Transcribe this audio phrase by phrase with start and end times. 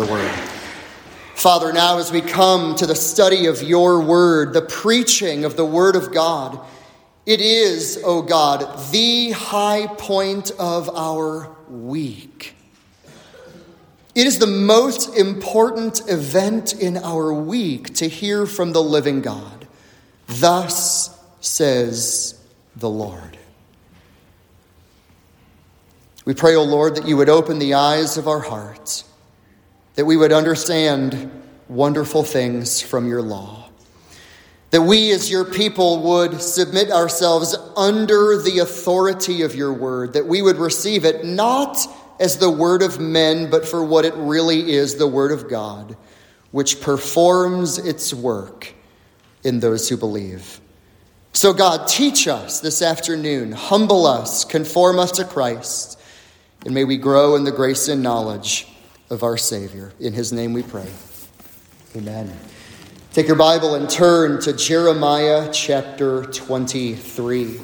[0.00, 0.30] the word.
[1.34, 5.64] Father, now as we come to the study of your word, the preaching of the
[5.64, 6.58] word of God,
[7.26, 8.60] it is, O oh God,
[8.90, 12.54] the high point of our week.
[14.14, 19.66] It is the most important event in our week to hear from the living God.
[20.26, 22.40] Thus says
[22.74, 23.36] the Lord.
[26.24, 29.04] We pray, O oh Lord, that you would open the eyes of our hearts
[30.00, 31.30] that we would understand
[31.68, 33.68] wonderful things from your law.
[34.70, 40.26] That we, as your people, would submit ourselves under the authority of your word, that
[40.26, 41.76] we would receive it not
[42.18, 45.98] as the word of men, but for what it really is the word of God,
[46.50, 48.72] which performs its work
[49.44, 50.62] in those who believe.
[51.34, 56.00] So, God, teach us this afternoon, humble us, conform us to Christ,
[56.64, 58.66] and may we grow in the grace and knowledge
[59.10, 59.92] of our Savior.
[59.98, 60.88] In his name we pray.
[61.96, 62.32] Amen.
[63.12, 67.60] Take your Bible and turn to Jeremiah chapter 23.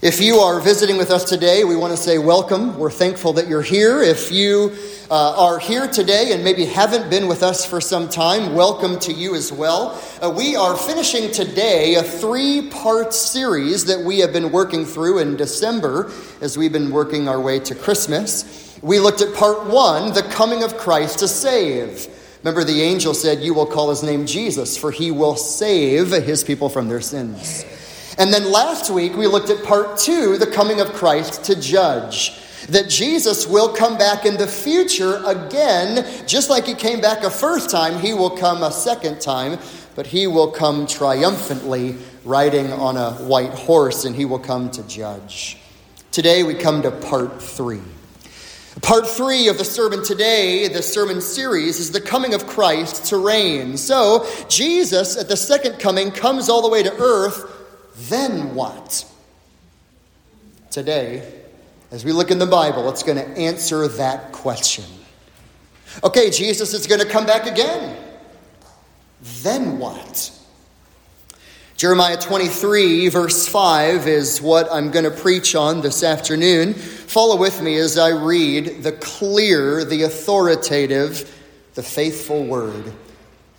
[0.00, 2.78] If you are visiting with us today, we want to say welcome.
[2.78, 4.00] We're thankful that you're here.
[4.00, 4.76] If you
[5.10, 9.12] uh, are here today and maybe haven't been with us for some time, welcome to
[9.12, 10.00] you as well.
[10.22, 15.18] Uh, we are finishing today a three part series that we have been working through
[15.18, 18.67] in December as we've been working our way to Christmas.
[18.82, 22.06] We looked at part one, the coming of Christ to save.
[22.44, 26.44] Remember, the angel said, You will call his name Jesus, for he will save his
[26.44, 27.64] people from their sins.
[28.18, 32.40] And then last week, we looked at part two, the coming of Christ to judge.
[32.68, 37.30] That Jesus will come back in the future again, just like he came back a
[37.30, 39.58] first time, he will come a second time,
[39.94, 44.86] but he will come triumphantly riding on a white horse and he will come to
[44.86, 45.56] judge.
[46.10, 47.80] Today, we come to part three.
[48.82, 53.16] Part three of the sermon today, the sermon series, is the coming of Christ to
[53.16, 53.76] reign.
[53.76, 57.50] So, Jesus at the second coming comes all the way to earth.
[58.08, 59.04] Then what?
[60.70, 61.42] Today,
[61.90, 64.84] as we look in the Bible, it's going to answer that question.
[66.04, 67.96] Okay, Jesus is going to come back again.
[69.42, 70.37] Then what?
[71.78, 76.74] Jeremiah 23, verse 5, is what I'm going to preach on this afternoon.
[76.74, 81.32] Follow with me as I read the clear, the authoritative,
[81.74, 82.92] the faithful word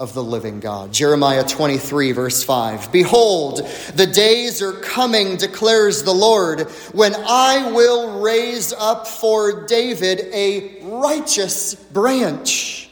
[0.01, 0.91] of the living God.
[0.91, 2.91] Jeremiah 23, verse 5.
[2.91, 3.65] Behold,
[3.95, 10.81] the days are coming, declares the Lord, when I will raise up for David a
[10.83, 12.89] righteous branch.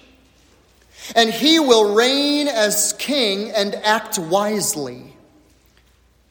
[1.17, 5.06] And he will reign as king and act wisely.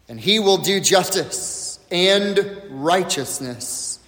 [0.08, 3.98] And he will do justice and righteousness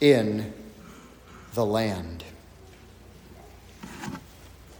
[0.00, 0.52] in
[1.54, 2.24] the land.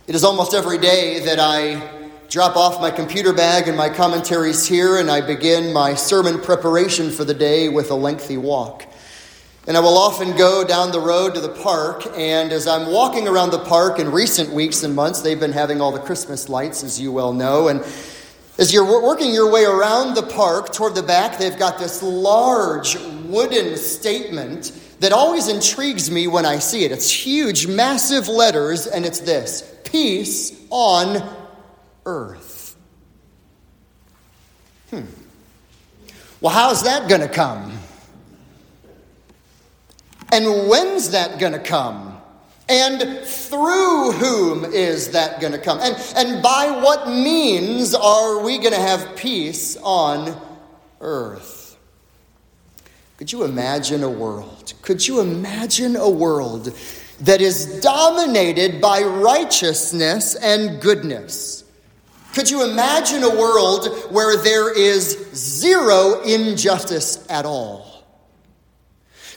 [0.07, 1.89] It is almost every day that I
[2.29, 7.11] drop off my computer bag and my commentaries here, and I begin my sermon preparation
[7.11, 8.85] for the day with a lengthy walk.
[9.67, 13.29] And I will often go down the road to the park, and as I'm walking
[13.29, 16.83] around the park in recent weeks and months, they've been having all the Christmas lights,
[16.83, 17.69] as you well know.
[17.69, 17.85] And
[18.63, 22.97] as you're working your way around the park toward the back, they've got this large
[23.25, 26.93] wooden statement that always intrigues me when I see it.
[26.93, 31.29] It's huge, massive letters, and it's this Peace on
[32.07, 32.77] earth.
[34.91, 35.07] Hmm.
[36.41, 37.77] Well, how's that going to come?
[40.31, 42.12] And when's that going to come?
[42.69, 45.81] And through whom is that going to come?
[45.81, 50.41] And, and by what means are we going to have peace on
[51.01, 51.77] earth?
[53.19, 54.75] Could you imagine a world?
[54.83, 56.77] Could you imagine a world
[57.21, 61.65] that is dominated by righteousness and goodness?
[62.35, 67.92] Could you imagine a world where there is zero injustice at all?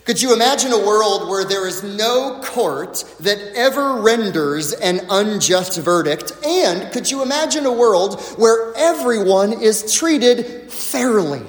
[0.06, 5.80] Could you imagine a world where there is no court that ever renders an unjust
[5.80, 6.32] verdict?
[6.46, 11.44] And could you imagine a world where everyone is treated fairly?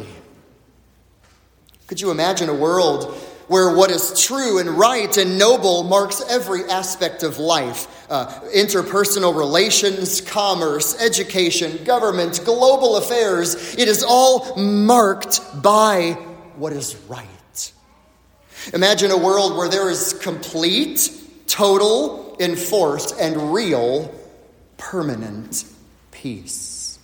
[1.86, 3.14] Could you imagine a world
[3.48, 9.38] where what is true and right and noble marks every aspect of life uh, interpersonal
[9.38, 13.76] relations, commerce, education, government, global affairs.
[13.76, 16.14] It is all marked by
[16.56, 17.37] what is right.
[18.74, 21.12] Imagine a world where there is complete,
[21.48, 24.14] total, enforced, and real
[24.78, 25.64] permanent
[26.12, 27.00] peace.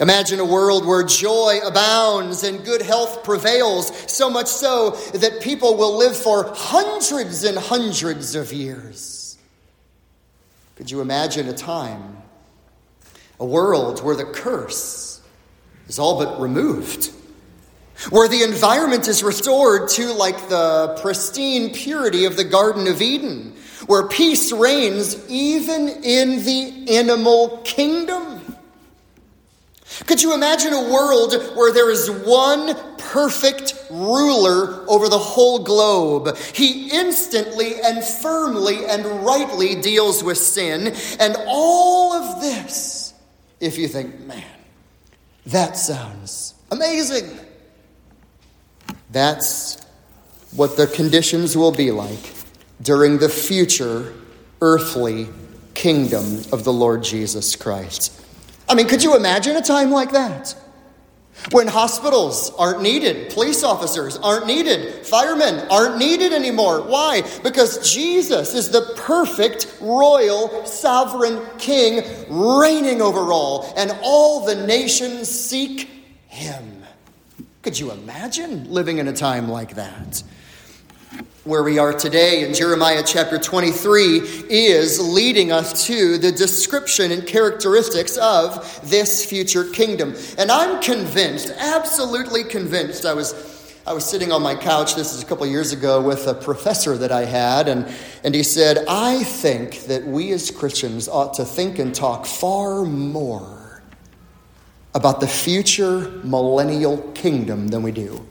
[0.00, 5.76] Imagine a world where joy abounds and good health prevails, so much so that people
[5.76, 9.36] will live for hundreds and hundreds of years.
[10.76, 12.18] Could you imagine a time,
[13.40, 15.20] a world where the curse
[15.88, 17.10] is all but removed?
[18.10, 23.54] Where the environment is restored to like the pristine purity of the Garden of Eden,
[23.86, 28.38] where peace reigns even in the animal kingdom.
[30.06, 36.36] Could you imagine a world where there is one perfect ruler over the whole globe?
[36.54, 40.94] He instantly and firmly and rightly deals with sin.
[41.18, 43.12] And all of this,
[43.60, 44.44] if you think, man,
[45.46, 47.28] that sounds amazing.
[49.10, 49.84] That's
[50.52, 52.34] what the conditions will be like
[52.82, 54.14] during the future
[54.60, 55.28] earthly
[55.74, 58.12] kingdom of the Lord Jesus Christ.
[58.68, 60.54] I mean, could you imagine a time like that?
[61.52, 66.82] When hospitals aren't needed, police officers aren't needed, firemen aren't needed anymore.
[66.82, 67.22] Why?
[67.44, 75.28] Because Jesus is the perfect royal sovereign king reigning over all, and all the nations
[75.28, 75.88] seek
[76.26, 76.77] him.
[77.62, 80.22] Could you imagine living in a time like that?
[81.44, 84.18] where we are today in Jeremiah chapter 23
[84.50, 90.14] is leading us to the description and characteristics of this future kingdom.
[90.36, 93.06] And I'm convinced, absolutely convinced.
[93.06, 93.34] I was
[93.86, 96.98] I was sitting on my couch, this is a couple years ago, with a professor
[96.98, 97.90] that I had, and,
[98.22, 102.84] and he said, I think that we as Christians ought to think and talk far
[102.84, 103.57] more
[104.94, 108.26] about the future millennial kingdom than we do.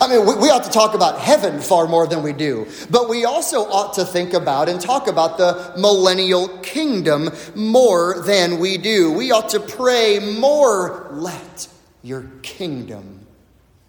[0.00, 3.08] I mean, we, we ought to talk about heaven far more than we do, but
[3.08, 8.76] we also ought to think about and talk about the millennial kingdom more than we
[8.76, 9.12] do.
[9.12, 11.68] We ought to pray more, let
[12.02, 13.26] your kingdom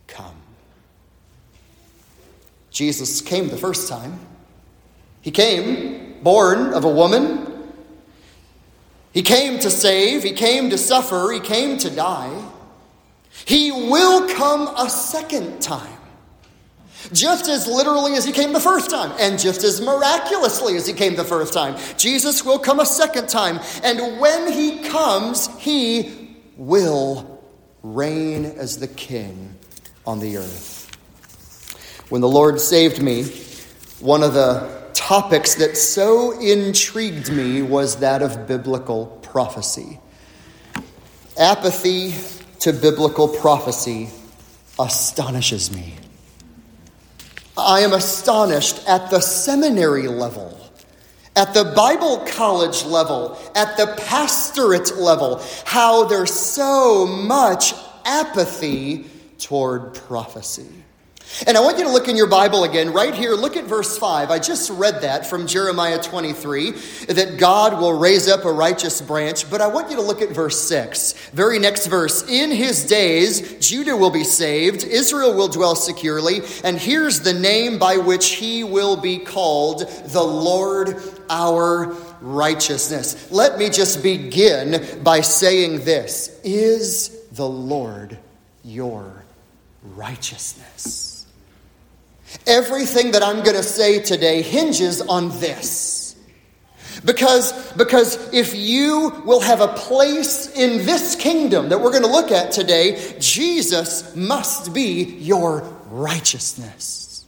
[0.07, 0.35] come.
[2.69, 4.17] Jesus came the first time.
[5.21, 7.50] He came born of a woman.
[9.13, 12.49] He came to save, he came to suffer, he came to die.
[13.45, 15.97] He will come a second time.
[17.11, 20.93] Just as literally as he came the first time, and just as miraculously as he
[20.93, 21.75] came the first time.
[21.97, 27.43] Jesus will come a second time, and when he comes, he will
[27.81, 29.55] reign as the king
[30.05, 30.95] on the earth.
[32.09, 33.23] When the Lord saved me,
[33.99, 39.99] one of the topics that so intrigued me was that of biblical prophecy.
[41.37, 42.13] Apathy
[42.59, 44.09] to biblical prophecy
[44.79, 45.95] astonishes me.
[47.57, 50.57] I am astonished at the seminary level,
[51.35, 57.73] at the Bible college level, at the pastorate level, how there's so much
[58.05, 59.05] apathy
[59.37, 60.69] toward prophecy.
[61.47, 63.33] And I want you to look in your Bible again, right here.
[63.33, 64.29] Look at verse 5.
[64.29, 66.71] I just read that from Jeremiah 23
[67.07, 69.49] that God will raise up a righteous branch.
[69.49, 71.13] But I want you to look at verse 6.
[71.33, 72.27] Very next verse.
[72.29, 76.41] In his days, Judah will be saved, Israel will dwell securely.
[76.63, 83.31] And here's the name by which he will be called the Lord our righteousness.
[83.31, 88.17] Let me just begin by saying this Is the Lord
[88.63, 89.23] your
[89.83, 91.10] righteousness?
[92.47, 96.15] Everything that I'm going to say today hinges on this.
[97.03, 102.09] Because, because if you will have a place in this kingdom that we're going to
[102.09, 107.25] look at today, Jesus must be your righteousness.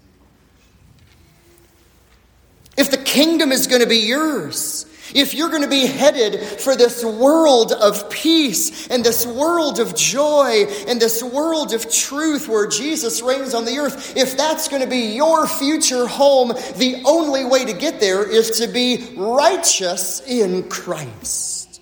[2.78, 6.76] If the kingdom is going to be yours, if you're going to be headed for
[6.76, 12.68] this world of peace and this world of joy and this world of truth where
[12.68, 17.46] Jesus reigns on the earth, if that's going to be your future home, the only
[17.46, 21.82] way to get there is to be righteous in Christ.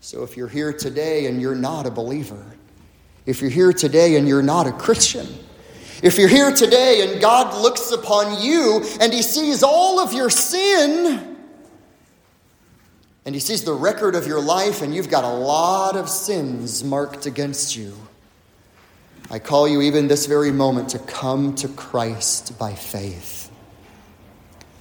[0.00, 2.46] So if you're here today and you're not a believer,
[3.26, 5.26] if you're here today and you're not a Christian,
[6.02, 10.30] if you're here today and God looks upon you and he sees all of your
[10.30, 11.27] sin,
[13.28, 16.82] and he sees the record of your life, and you've got a lot of sins
[16.82, 17.94] marked against you.
[19.30, 23.50] I call you, even this very moment, to come to Christ by faith.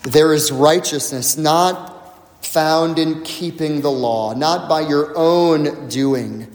[0.04, 6.48] There is righteousness not found in keeping the law, not by your own doing,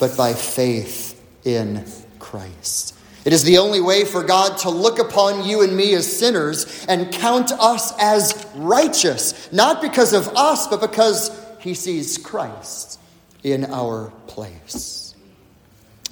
[0.00, 1.84] but by faith in
[2.18, 2.97] Christ.
[3.28, 6.86] It is the only way for God to look upon you and me as sinners
[6.88, 11.30] and count us as righteous, not because of us, but because
[11.60, 12.98] he sees Christ
[13.44, 15.14] in our place.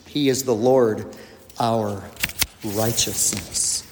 [0.07, 1.17] He is the Lord,
[1.59, 2.05] our
[2.63, 3.83] righteousness.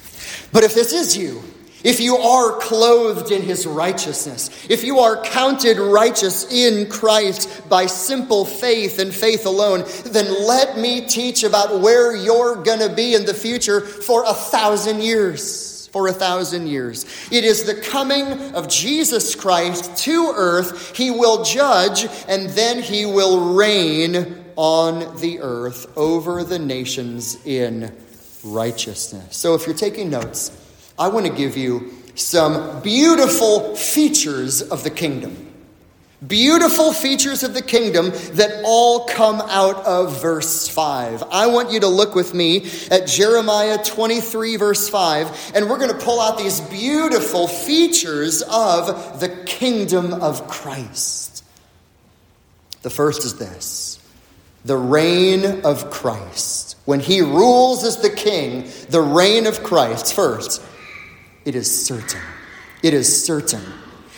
[0.53, 1.43] But if this is you,
[1.85, 7.85] if you are clothed in his righteousness, if you are counted righteous in Christ by
[7.85, 13.15] simple faith and faith alone, then let me teach about where you're going to be
[13.15, 15.89] in the future for a thousand years.
[15.93, 17.05] For a thousand years.
[17.31, 20.97] It is the coming of Jesus Christ to earth.
[20.97, 27.95] He will judge and then he will reign on the earth over the nations in
[28.43, 29.37] righteousness.
[29.37, 30.51] So if you're taking notes,
[30.99, 35.53] I want to give you some beautiful features of the kingdom.
[36.27, 41.25] Beautiful features of the kingdom that all come out of verse 5.
[41.31, 45.91] I want you to look with me at Jeremiah 23, verse 5, and we're going
[45.91, 51.45] to pull out these beautiful features of the kingdom of Christ.
[52.83, 53.99] The first is this
[54.65, 56.77] the reign of Christ.
[56.87, 60.63] When he rules as the king, the reign of Christ, first,
[61.45, 62.21] it is certain.
[62.83, 63.63] It is certain.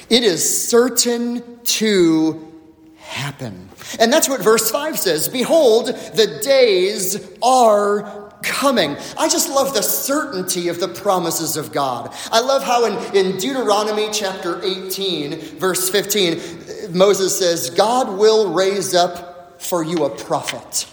[0.09, 2.53] It is certain to
[2.99, 3.69] happen.
[3.99, 8.97] And that's what verse 5 says Behold, the days are coming.
[9.19, 12.15] I just love the certainty of the promises of God.
[12.31, 18.95] I love how in, in Deuteronomy chapter 18, verse 15, Moses says, God will raise
[18.95, 20.87] up for you a prophet.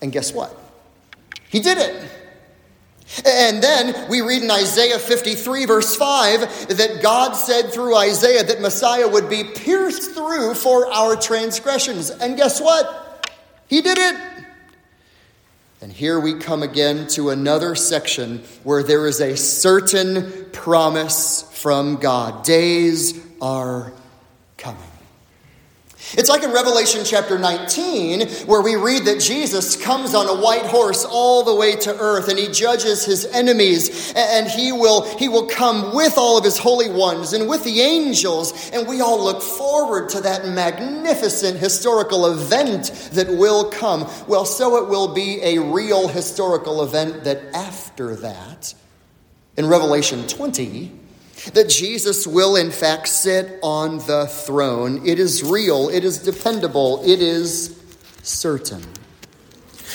[0.00, 0.56] And guess what?
[1.48, 2.10] He did it.
[3.24, 8.60] And then we read in Isaiah 53, verse 5, that God said through Isaiah that
[8.60, 12.10] Messiah would be pierced through for our transgressions.
[12.10, 13.30] And guess what?
[13.68, 14.16] He did it.
[15.80, 21.96] And here we come again to another section where there is a certain promise from
[21.96, 22.44] God.
[22.44, 23.92] Days are
[24.56, 24.95] coming.
[26.12, 30.66] It's like in Revelation chapter 19, where we read that Jesus comes on a white
[30.66, 35.28] horse all the way to earth and he judges his enemies and he will, he
[35.28, 38.70] will come with all of his holy ones and with the angels.
[38.70, 44.08] And we all look forward to that magnificent historical event that will come.
[44.28, 48.74] Well, so it will be a real historical event that after that,
[49.56, 51.05] in Revelation 20,
[51.52, 55.06] that Jesus will, in fact, sit on the throne.
[55.06, 57.78] It is real, it is dependable, it is
[58.22, 58.82] certain.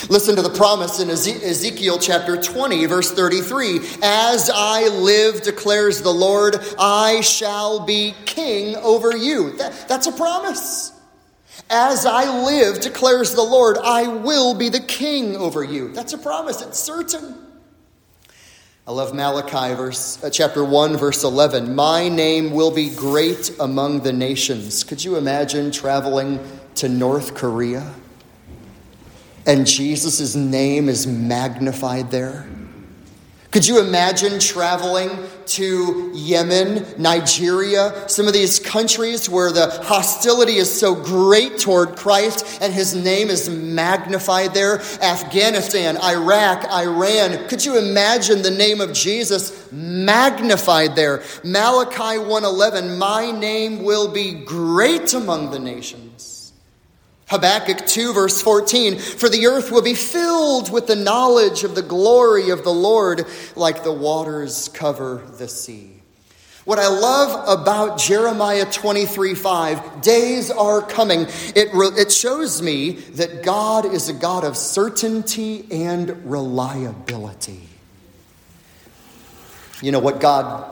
[0.10, 6.14] Listen to the promise in Ezekiel chapter 20, verse 33 As I live, declares the
[6.14, 9.58] Lord, I shall be king over you.
[9.58, 10.94] That, that's a promise.
[11.70, 15.94] As I live, declares the Lord, I will be the king over you.
[15.94, 17.51] That's a promise, it's certain.
[18.88, 21.76] I love Malachi verse, uh, chapter 1, verse 11.
[21.76, 24.84] My name will be great among the nations.
[24.84, 26.40] Could you imagine traveling
[26.76, 27.94] to North Korea
[29.46, 32.50] and Jesus' name is magnified there?
[33.52, 35.10] Could you imagine traveling
[35.48, 42.60] to Yemen, Nigeria, some of these countries where the hostility is so great toward Christ
[42.62, 44.80] and his name is magnified there?
[45.02, 47.50] Afghanistan, Iraq, Iran.
[47.50, 51.22] Could you imagine the name of Jesus magnified there?
[51.44, 56.11] Malachi 1:11, "My name will be great among the nations."
[57.32, 61.82] Habakkuk 2, verse 14 For the earth will be filled with the knowledge of the
[61.82, 65.94] glory of the Lord, like the waters cover the sea.
[66.66, 71.22] What I love about Jeremiah 23 5, days are coming,
[71.56, 77.62] it, it shows me that God is a God of certainty and reliability.
[79.82, 80.70] You know what God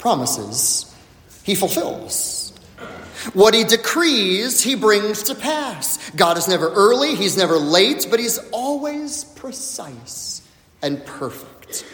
[0.00, 0.92] promises,
[1.44, 2.41] He fulfills.
[3.34, 6.10] What he decrees, he brings to pass.
[6.10, 10.46] God is never early, he's never late, but he's always precise
[10.82, 11.84] and perfect.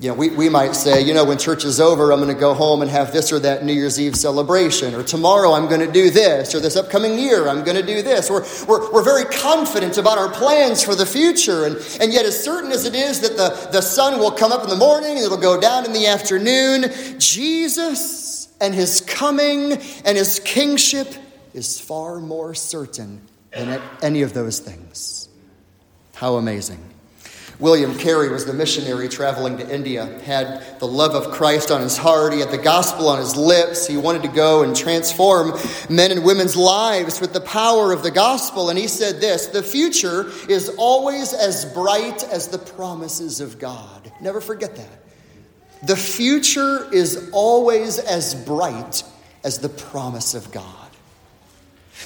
[0.00, 2.40] You know, we, we might say, you know, when church is over, I'm going to
[2.40, 5.80] go home and have this or that New Year's Eve celebration, or tomorrow I'm going
[5.80, 8.30] to do this, or this upcoming year I'm going to do this.
[8.30, 12.40] We're, we're, we're very confident about our plans for the future, and, and yet, as
[12.42, 15.18] certain as it is that the, the sun will come up in the morning and
[15.18, 18.27] it'll go down in the afternoon, Jesus
[18.60, 19.72] and his coming
[20.04, 21.08] and his kingship
[21.54, 23.22] is far more certain
[23.52, 25.28] than any of those things.
[26.14, 26.84] How amazing.
[27.60, 31.96] William Carey was the missionary traveling to India, had the love of Christ on his
[31.96, 33.84] heart, he had the gospel on his lips.
[33.84, 35.58] He wanted to go and transform
[35.90, 38.70] men and women's lives with the power of the gospel.
[38.70, 44.12] And he said this The future is always as bright as the promises of God.
[44.20, 45.07] Never forget that.
[45.82, 49.02] The future is always as bright
[49.44, 50.88] as the promise of God.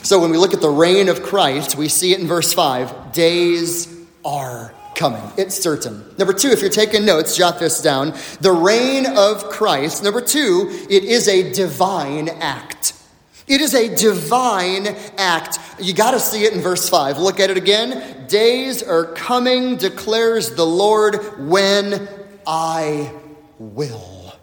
[0.03, 3.13] So when we look at the reign of Christ, we see it in verse 5
[3.13, 3.89] days
[4.25, 5.23] are coming.
[5.37, 6.05] It's certain.
[6.19, 8.15] Number two, if you're taking notes, jot this down.
[8.41, 10.03] The reign of Christ.
[10.03, 12.95] Number two, it is a divine act.
[13.49, 14.89] It is a divine
[15.19, 15.59] act.
[15.81, 17.19] You got to see it in verse 5.
[17.19, 18.27] Look at it again.
[18.29, 22.09] Days are coming, declares the Lord, when
[22.47, 23.13] I
[23.63, 24.35] will.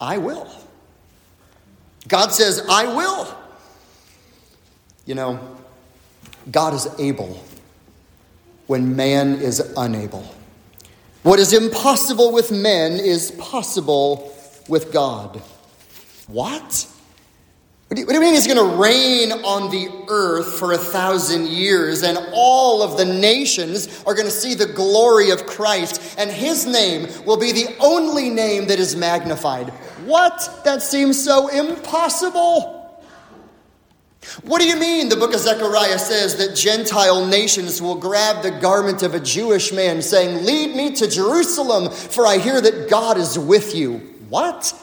[0.00, 0.48] I will.
[2.06, 3.34] God says, I will.
[5.04, 5.56] You know,
[6.50, 7.42] God is able
[8.66, 10.24] when man is unable.
[11.22, 14.32] What is impossible with men is possible
[14.68, 15.42] with God.
[16.26, 16.86] What?
[17.88, 20.72] What do, you, what do you mean he's going to reign on the earth for
[20.72, 25.46] a thousand years and all of the nations are going to see the glory of
[25.46, 29.70] Christ and his name will be the only name that is magnified?
[30.04, 30.60] What?
[30.64, 32.78] That seems so impossible.
[34.42, 35.08] What do you mean?
[35.08, 39.72] The book of Zechariah says that Gentile nations will grab the garment of a Jewish
[39.72, 43.98] man, saying, Lead me to Jerusalem, for I hear that God is with you.
[44.28, 44.74] What?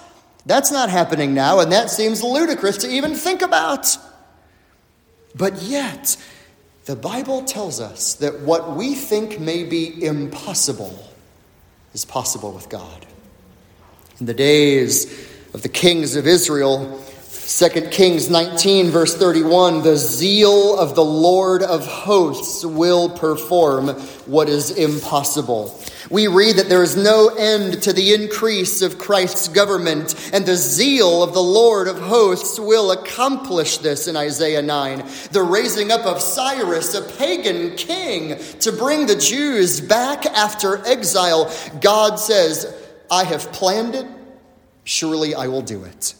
[0.45, 3.97] That's not happening now, and that seems ludicrous to even think about.
[5.33, 6.17] But yet,
[6.85, 10.97] the Bible tells us that what we think may be impossible
[11.93, 13.05] is possible with God.
[14.19, 15.05] In the days
[15.53, 17.01] of the kings of Israel,
[17.47, 23.89] 2 Kings 19, verse 31 the zeal of the Lord of hosts will perform
[24.25, 25.79] what is impossible.
[26.09, 30.55] We read that there is no end to the increase of Christ's government, and the
[30.55, 35.03] zeal of the Lord of hosts will accomplish this in Isaiah 9.
[35.31, 41.51] The raising up of Cyrus, a pagan king, to bring the Jews back after exile.
[41.81, 42.73] God says,
[43.09, 44.05] I have planned it,
[44.83, 46.13] surely I will do it.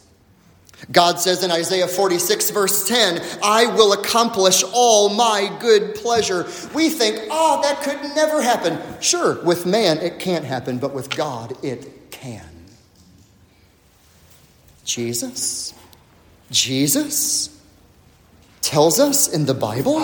[0.92, 6.46] God says in Isaiah 46, verse 10, I will accomplish all my good pleasure.
[6.74, 8.78] We think, oh, that could never happen.
[9.00, 12.44] Sure, with man it can't happen, but with God it can.
[14.84, 15.74] Jesus,
[16.50, 17.60] Jesus
[18.60, 19.98] tells us in the Bible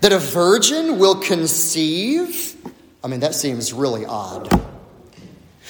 [0.00, 2.54] that a virgin will conceive.
[3.02, 4.48] I mean, that seems really odd.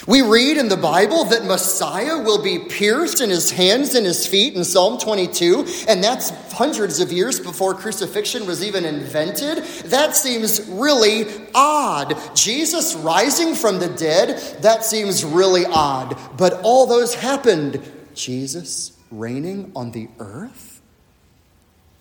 [0.05, 4.27] We read in the Bible that Messiah will be pierced in his hands and his
[4.27, 9.65] feet in Psalm 22, and that's hundreds of years before crucifixion was even invented.
[9.87, 12.15] That seems really odd.
[12.35, 16.17] Jesus rising from the dead, that seems really odd.
[16.37, 17.81] But all those happened.
[18.15, 20.81] Jesus reigning on the earth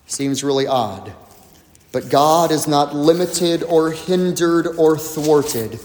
[0.06, 1.12] seems really odd.
[1.92, 5.80] But God is not limited or hindered or thwarted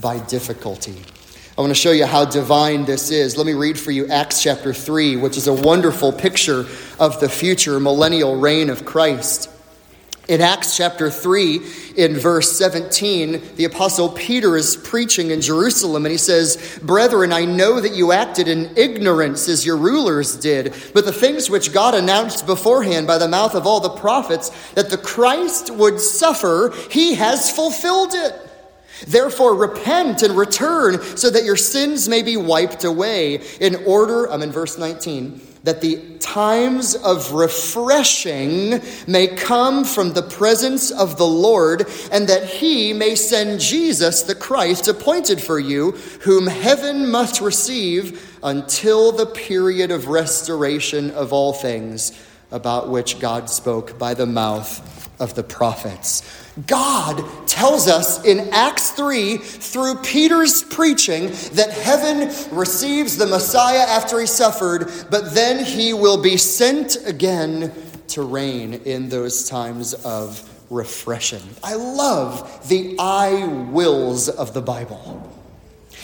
[0.00, 0.96] by difficulty.
[1.56, 3.36] I want to show you how divine this is.
[3.36, 6.66] Let me read for you Acts chapter 3, which is a wonderful picture
[6.98, 9.48] of the future millennial reign of Christ.
[10.26, 11.60] In Acts chapter 3,
[11.96, 17.44] in verse 17, the apostle Peter is preaching in Jerusalem and he says, Brethren, I
[17.44, 21.94] know that you acted in ignorance as your rulers did, but the things which God
[21.94, 27.14] announced beforehand by the mouth of all the prophets, that the Christ would suffer, he
[27.14, 28.43] has fulfilled it.
[29.06, 34.42] Therefore, repent and return so that your sins may be wiped away, in order, I'm
[34.42, 41.26] in verse 19, that the times of refreshing may come from the presence of the
[41.26, 47.40] Lord, and that he may send Jesus, the Christ, appointed for you, whom heaven must
[47.40, 52.12] receive until the period of restoration of all things,
[52.54, 54.80] about which God spoke by the mouth
[55.20, 56.22] of the prophets.
[56.66, 64.20] God tells us in Acts 3 through Peter's preaching that heaven receives the Messiah after
[64.20, 67.72] he suffered, but then he will be sent again
[68.08, 71.42] to reign in those times of refreshing.
[71.62, 75.43] I love the I wills of the Bible.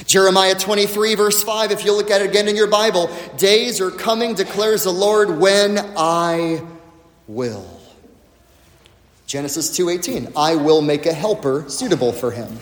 [0.06, 3.90] Jeremiah 23, verse 5, if you look at it again in your Bible, days are
[3.90, 6.62] coming, declares the Lord, when I
[7.26, 7.66] will.
[9.26, 12.58] Genesis 2:18, I will make a helper suitable for him.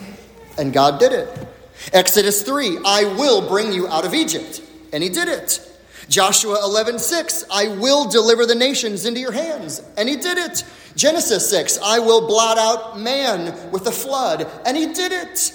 [0.55, 1.47] And God did it.
[1.93, 4.61] Exodus 3, I will bring you out of Egypt.
[4.93, 5.61] And he did it.
[6.09, 9.81] Joshua 11:6, I will deliver the nations into your hands.
[9.97, 10.63] And he did it.
[10.95, 14.45] Genesis 6, I will blot out man with a flood.
[14.65, 15.53] And he did it.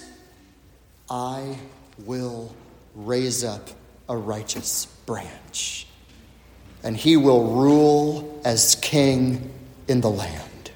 [1.08, 1.58] I
[1.98, 2.54] will
[2.94, 3.70] raise up
[4.08, 5.86] a righteous branch.
[6.82, 9.50] And he will rule as king
[9.88, 10.70] in the land.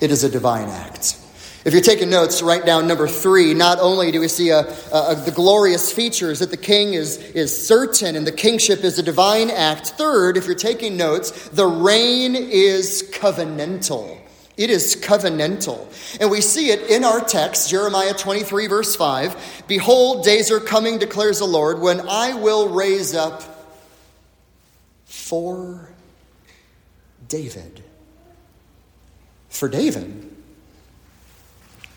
[0.00, 1.18] It is a divine act.
[1.64, 3.52] If you're taking notes, write down number three.
[3.52, 7.66] Not only do we see a, a, the glorious features that the king is, is
[7.66, 9.88] certain and the kingship is a divine act.
[9.88, 14.15] Third, if you're taking notes, the reign is covenantal.
[14.56, 15.86] It is covenantal.
[16.20, 19.64] And we see it in our text, Jeremiah 23, verse 5.
[19.68, 23.42] Behold, days are coming, declares the Lord, when I will raise up
[25.04, 25.90] for
[27.28, 27.82] David.
[29.50, 30.34] For David?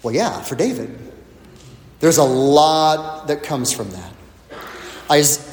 [0.04, 0.98] Well, yeah, for David.
[2.02, 4.14] There's a lot that comes from that.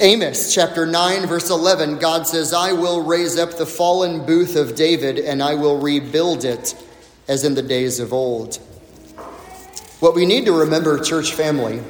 [0.01, 4.75] Amos chapter 9, verse 11, God says, I will raise up the fallen booth of
[4.75, 6.75] David and I will rebuild it
[7.29, 8.57] as in the days of old.
[10.01, 11.83] What we need to remember, church family,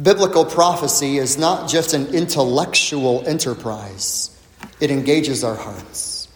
[0.00, 4.36] biblical prophecy is not just an intellectual enterprise,
[4.80, 6.28] it engages our hearts.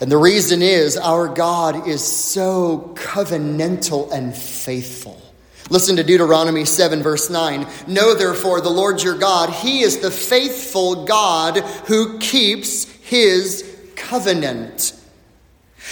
[0.00, 5.22] And the reason is our God is so covenantal and faithful.
[5.70, 7.66] Listen to Deuteronomy 7, verse 9.
[7.86, 14.98] Know therefore the Lord your God, He is the faithful God who keeps His covenant.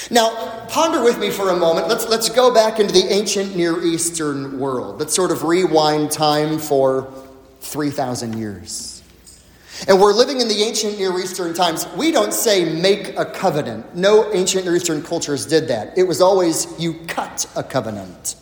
[0.09, 1.89] Now, ponder with me for a moment.
[1.89, 4.99] Let's, let's go back into the ancient Near Eastern world.
[4.99, 7.13] Let's sort of rewind time for
[7.61, 9.03] 3,000 years.
[9.89, 11.87] And we're living in the ancient Near Eastern times.
[11.97, 13.95] We don't say make a covenant.
[13.95, 15.97] No ancient Near Eastern cultures did that.
[15.97, 18.37] It was always you cut a covenant.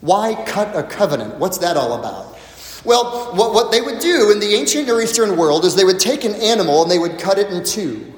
[0.00, 1.36] Why cut a covenant?
[1.36, 2.38] What's that all about?
[2.84, 6.00] Well, what, what they would do in the ancient Near Eastern world is they would
[6.00, 8.11] take an animal and they would cut it in two.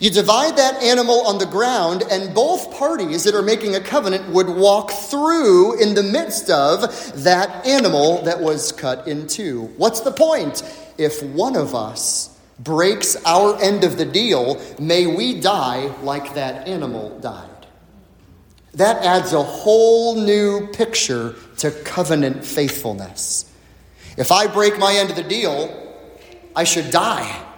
[0.00, 4.28] You divide that animal on the ground, and both parties that are making a covenant
[4.30, 6.80] would walk through in the midst of
[7.22, 9.64] that animal that was cut in two.
[9.76, 10.62] What's the point?
[10.98, 16.66] If one of us breaks our end of the deal, may we die like that
[16.66, 17.48] animal died.
[18.74, 23.50] That adds a whole new picture to covenant faithfulness.
[24.16, 25.78] If I break my end of the deal,
[26.56, 27.51] I should die.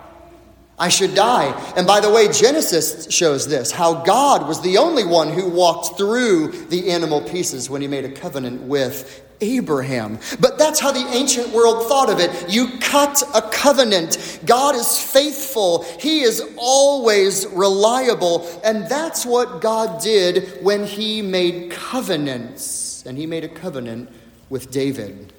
[0.79, 1.53] I should die.
[1.77, 5.97] And by the way, Genesis shows this how God was the only one who walked
[5.97, 10.19] through the animal pieces when he made a covenant with Abraham.
[10.41, 12.49] But that's how the ancient world thought of it.
[12.49, 14.41] You cut a covenant.
[14.45, 18.49] God is faithful, He is always reliable.
[18.65, 23.05] And that's what God did when He made covenants.
[23.07, 24.11] And He made a covenant
[24.49, 25.34] with David.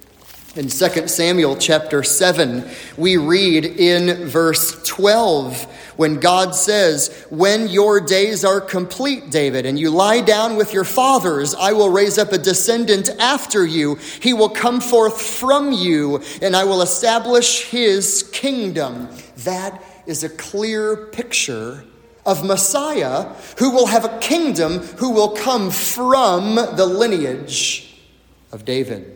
[0.56, 2.66] In 2 Samuel chapter 7,
[2.96, 5.64] we read in verse 12
[5.96, 10.84] when God says, When your days are complete, David, and you lie down with your
[10.84, 13.96] fathers, I will raise up a descendant after you.
[14.22, 19.10] He will come forth from you, and I will establish his kingdom.
[19.44, 21.84] That is a clear picture
[22.24, 27.94] of Messiah who will have a kingdom who will come from the lineage
[28.52, 29.15] of David.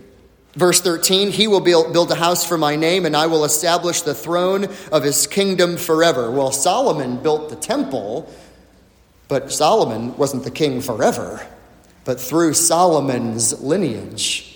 [0.54, 4.14] Verse 13, he will build a house for my name, and I will establish the
[4.14, 6.30] throne of his kingdom forever.
[6.30, 8.28] Well, Solomon built the temple,
[9.28, 11.46] but Solomon wasn't the king forever.
[12.04, 14.50] But through Solomon's lineage,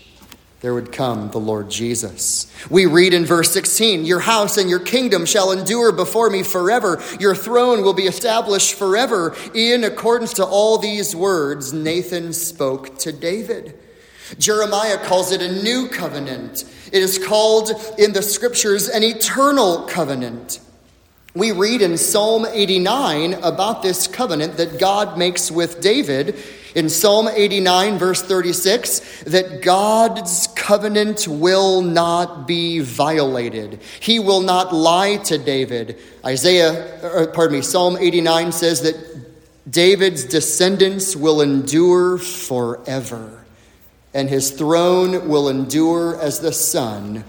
[0.62, 2.50] there would come the Lord Jesus.
[2.70, 7.00] We read in verse 16 Your house and your kingdom shall endure before me forever.
[7.20, 9.36] Your throne will be established forever.
[9.54, 13.78] In accordance to all these words, Nathan spoke to David.
[14.38, 16.64] Jeremiah calls it a new covenant.
[16.92, 20.60] It is called in the scriptures an eternal covenant.
[21.34, 26.36] We read in Psalm 89 about this covenant that God makes with David.
[26.76, 33.80] In Psalm 89, verse 36, that God's covenant will not be violated.
[34.00, 35.98] He will not lie to David.
[36.24, 38.96] Isaiah, or pardon me, Psalm 89 says that
[39.68, 43.43] David's descendants will endure forever
[44.14, 47.24] and his throne will endure as the sun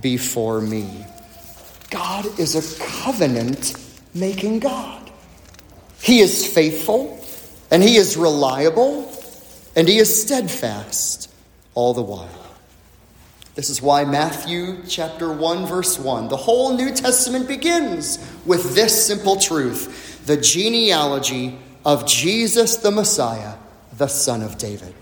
[0.00, 1.04] before me.
[1.90, 3.74] God is a covenant
[4.14, 5.10] making God.
[6.00, 7.22] He is faithful,
[7.70, 9.12] and he is reliable,
[9.74, 11.30] and he is steadfast
[11.74, 12.28] all the while.
[13.56, 19.06] This is why Matthew chapter 1 verse 1, the whole New Testament begins with this
[19.06, 23.54] simple truth, the genealogy of Jesus the Messiah,
[23.98, 24.94] the son of David.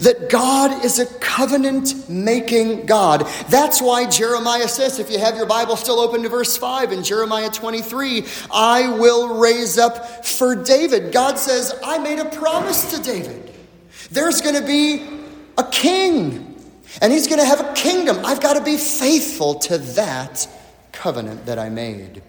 [0.00, 3.26] That God is a covenant making God.
[3.48, 7.02] That's why Jeremiah says, if you have your Bible still open to verse 5 in
[7.02, 11.12] Jeremiah 23, I will raise up for David.
[11.12, 13.50] God says, I made a promise to David.
[14.10, 15.06] There's going to be
[15.56, 16.56] a king,
[17.00, 18.24] and he's going to have a kingdom.
[18.26, 20.46] I've got to be faithful to that
[20.92, 22.22] covenant that I made.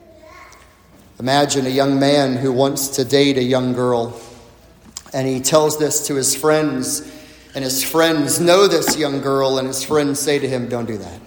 [1.19, 4.17] Imagine a young man who wants to date a young girl,
[5.13, 7.01] and he tells this to his friends
[7.59, 10.97] and his friends know this young girl, and his friends say to him, Don't do
[10.97, 11.19] that.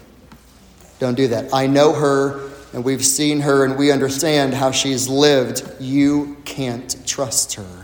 [0.99, 1.53] Don't do that.
[1.53, 5.71] I know her, and we've seen her, and we understand how she's lived.
[5.79, 7.82] You can't trust her.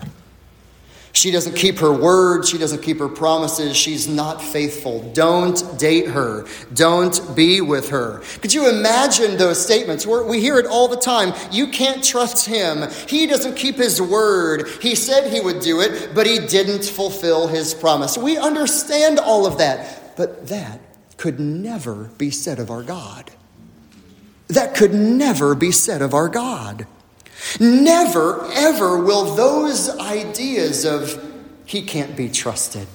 [1.18, 2.46] She doesn't keep her word.
[2.46, 3.76] She doesn't keep her promises.
[3.76, 5.02] She's not faithful.
[5.14, 6.46] Don't date her.
[6.72, 8.22] Don't be with her.
[8.40, 10.07] Could you imagine those statements?
[10.07, 11.35] we hear it all the time.
[11.50, 12.88] You can't trust him.
[13.09, 14.68] He doesn't keep his word.
[14.81, 18.16] He said he would do it, but he didn't fulfill his promise.
[18.16, 20.78] We understand all of that, but that
[21.16, 23.33] could never be said of our God.
[24.46, 26.87] That could never be said of our God.
[27.61, 31.24] Never, ever will those ideas of
[31.64, 32.87] he can't be trusted,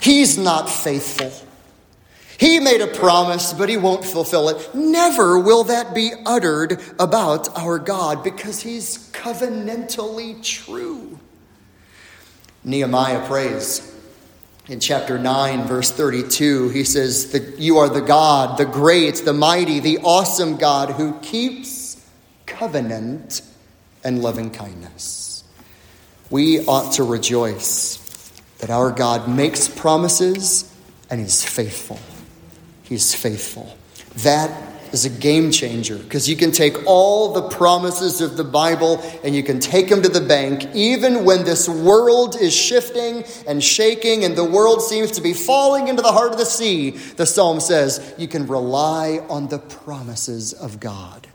[0.00, 1.32] he's not faithful,
[2.38, 4.74] he made a promise, but he won't fulfill it.
[4.74, 11.18] Never will that be uttered about our God because he's covenantally true.
[12.62, 13.92] Nehemiah prays
[14.68, 16.68] in chapter 9, verse 32.
[16.68, 21.77] He says, You are the God, the great, the mighty, the awesome God who keeps
[22.48, 23.42] covenant
[24.02, 25.44] and loving kindness.
[26.30, 27.96] We ought to rejoice
[28.58, 30.74] that our God makes promises
[31.10, 32.00] and He's faithful.
[32.82, 33.76] He's faithful.
[34.16, 39.00] That is a game changer because you can take all the promises of the Bible
[39.22, 43.62] and you can take them to the bank, even when this world is shifting and
[43.62, 46.90] shaking and the world seems to be falling into the heart of the sea.
[46.90, 51.28] The psalm says you can rely on the promises of God.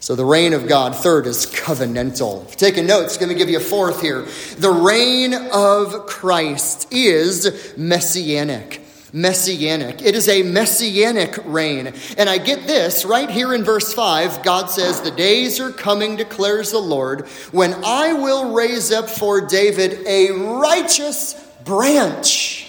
[0.00, 2.44] So the reign of God, third, is covenantal.
[2.44, 4.26] If you're taking notes, going to give you a fourth here.
[4.58, 8.82] The reign of Christ is messianic.
[9.12, 10.02] Messianic.
[10.02, 11.92] It is a messianic reign.
[12.16, 14.44] And I get this right here in verse 5.
[14.44, 19.40] God says, The days are coming, declares the Lord, when I will raise up for
[19.40, 21.34] David a righteous
[21.64, 22.66] branch.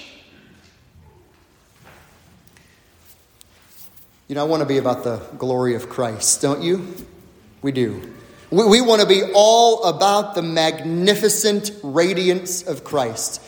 [4.28, 6.88] You know, I want to be about the glory of Christ, don't you?
[7.62, 8.13] We do.
[8.52, 13.41] We, we want to be all about the magnificent radiance of Christ.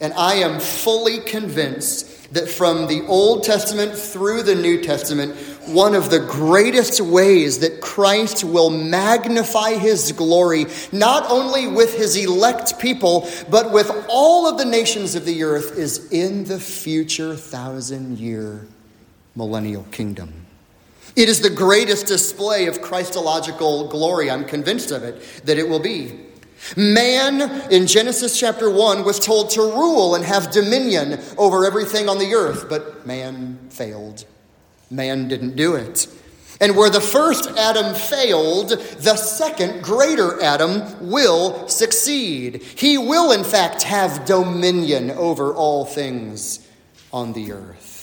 [0.00, 5.34] And I am fully convinced that from the Old Testament through the New Testament,
[5.66, 12.16] one of the greatest ways that Christ will magnify his glory, not only with his
[12.16, 17.34] elect people, but with all of the nations of the earth, is in the future
[17.34, 18.66] thousand year
[19.34, 20.47] millennial kingdom.
[21.18, 24.30] It is the greatest display of Christological glory.
[24.30, 26.12] I'm convinced of it, that it will be.
[26.76, 27.40] Man
[27.72, 32.34] in Genesis chapter 1 was told to rule and have dominion over everything on the
[32.34, 34.26] earth, but man failed.
[34.92, 36.06] Man didn't do it.
[36.60, 42.62] And where the first Adam failed, the second, greater Adam, will succeed.
[42.62, 46.64] He will, in fact, have dominion over all things
[47.12, 47.97] on the earth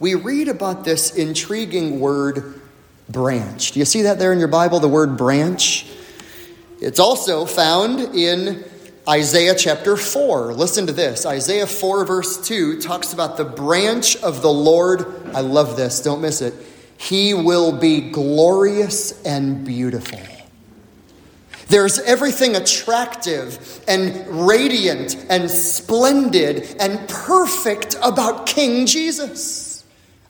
[0.00, 2.60] we read about this intriguing word
[3.08, 3.72] branch.
[3.72, 5.86] Do you see that there in your Bible, the word branch?
[6.80, 8.64] It's also found in
[9.06, 10.54] Isaiah chapter 4.
[10.54, 11.26] Listen to this.
[11.26, 15.04] Isaiah 4, verse 2 talks about the branch of the Lord.
[15.34, 16.54] I love this, don't miss it.
[16.96, 20.20] He will be glorious and beautiful.
[21.68, 29.69] There's everything attractive and radiant and splendid and perfect about King Jesus.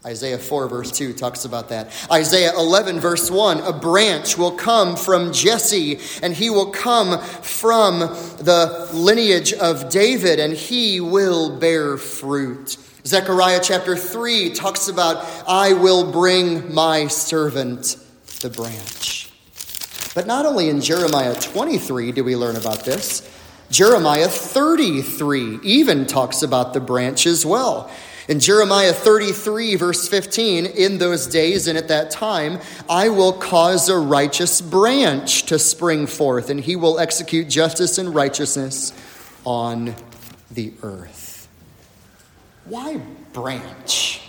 [0.05, 1.91] Isaiah 4, verse 2 talks about that.
[2.11, 7.99] Isaiah 11, verse 1 a branch will come from Jesse, and he will come from
[7.99, 12.79] the lineage of David, and he will bear fruit.
[13.07, 17.97] Zechariah chapter 3 talks about, I will bring my servant
[18.41, 19.31] the branch.
[20.15, 23.29] But not only in Jeremiah 23 do we learn about this,
[23.71, 27.91] Jeremiah 33 even talks about the branch as well.
[28.31, 33.88] In Jeremiah 33, verse 15, in those days and at that time, I will cause
[33.88, 38.93] a righteous branch to spring forth, and he will execute justice and righteousness
[39.45, 39.97] on
[40.49, 41.49] the earth.
[42.66, 42.99] Why
[43.33, 44.23] branch?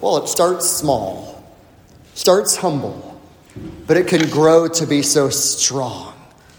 [0.00, 1.44] Well, it starts small,
[2.14, 3.20] starts humble,
[3.88, 6.14] but it can grow to be so strong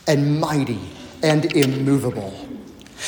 [0.06, 0.82] and mighty
[1.24, 2.34] and immovable.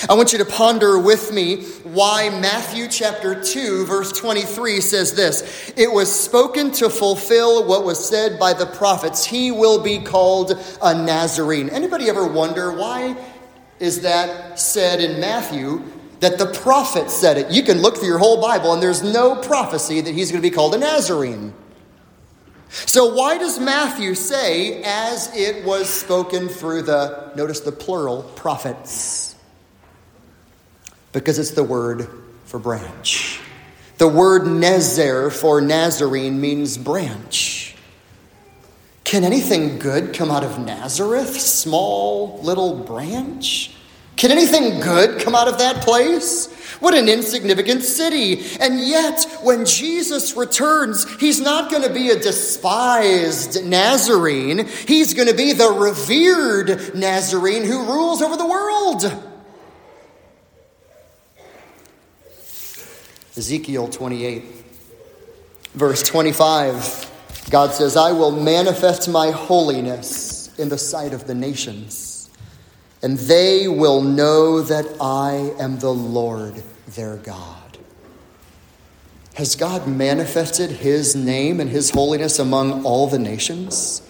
[0.09, 5.73] I want you to ponder with me why Matthew chapter 2 verse 23 says this.
[5.75, 9.25] It was spoken to fulfill what was said by the prophets.
[9.25, 11.69] He will be called a Nazarene.
[11.69, 13.15] Anybody ever wonder why
[13.79, 15.83] is that said in Matthew
[16.19, 17.49] that the prophet said it?
[17.49, 20.47] You can look through your whole Bible and there's no prophecy that he's going to
[20.47, 21.53] be called a Nazarene.
[22.69, 29.34] So, why does Matthew say, as it was spoken through the, notice the plural, prophets?
[31.15, 32.09] Because it's the word
[32.43, 33.39] for branch.
[33.99, 37.77] The word Nezer for Nazarene means branch.
[39.05, 43.71] Can anything good come out of Nazareth, small little branch?
[44.17, 46.53] Can anything good come out of that place?
[46.81, 48.43] What an insignificant city.
[48.59, 54.67] And yet, when Jesus returns, he's not going to be a despised Nazarene.
[54.85, 59.24] He's going to be the revered Nazarene who rules over the world.
[63.37, 64.43] Ezekiel 28,
[65.73, 67.11] verse 25.
[67.49, 72.15] God says, I will manifest my holiness in the sight of the nations
[73.05, 77.77] and they will know that I am the Lord their God.
[79.35, 84.01] Has God manifested his name and his holiness among all the nations?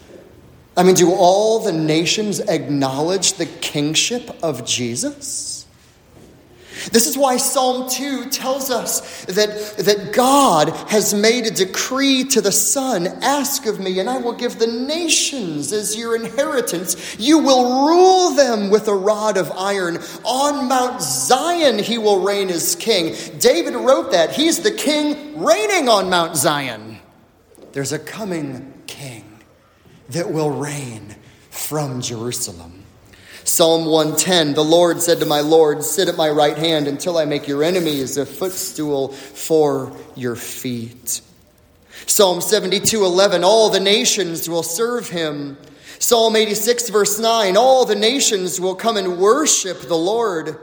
[0.77, 5.55] I mean, do all the nations acknowledge the kingship of Jesus?
[6.91, 12.41] This is why Psalm 2 tells us that, that God has made a decree to
[12.41, 17.19] the Son Ask of me, and I will give the nations as your inheritance.
[17.19, 19.98] You will rule them with a rod of iron.
[20.24, 23.15] On Mount Zion, he will reign as king.
[23.39, 24.32] David wrote that.
[24.32, 27.00] He's the king reigning on Mount Zion.
[27.71, 29.39] There's a coming king
[30.10, 31.15] that will reign
[31.50, 32.85] from Jerusalem.
[33.45, 37.25] Psalm 110 The Lord said to my Lord, Sit at my right hand until I
[37.25, 41.21] make your enemies a footstool for your feet.
[42.08, 45.58] Psalm 72 11 All the nations will serve him.
[45.99, 50.58] Psalm 86, verse 9 All the nations will come and worship the Lord.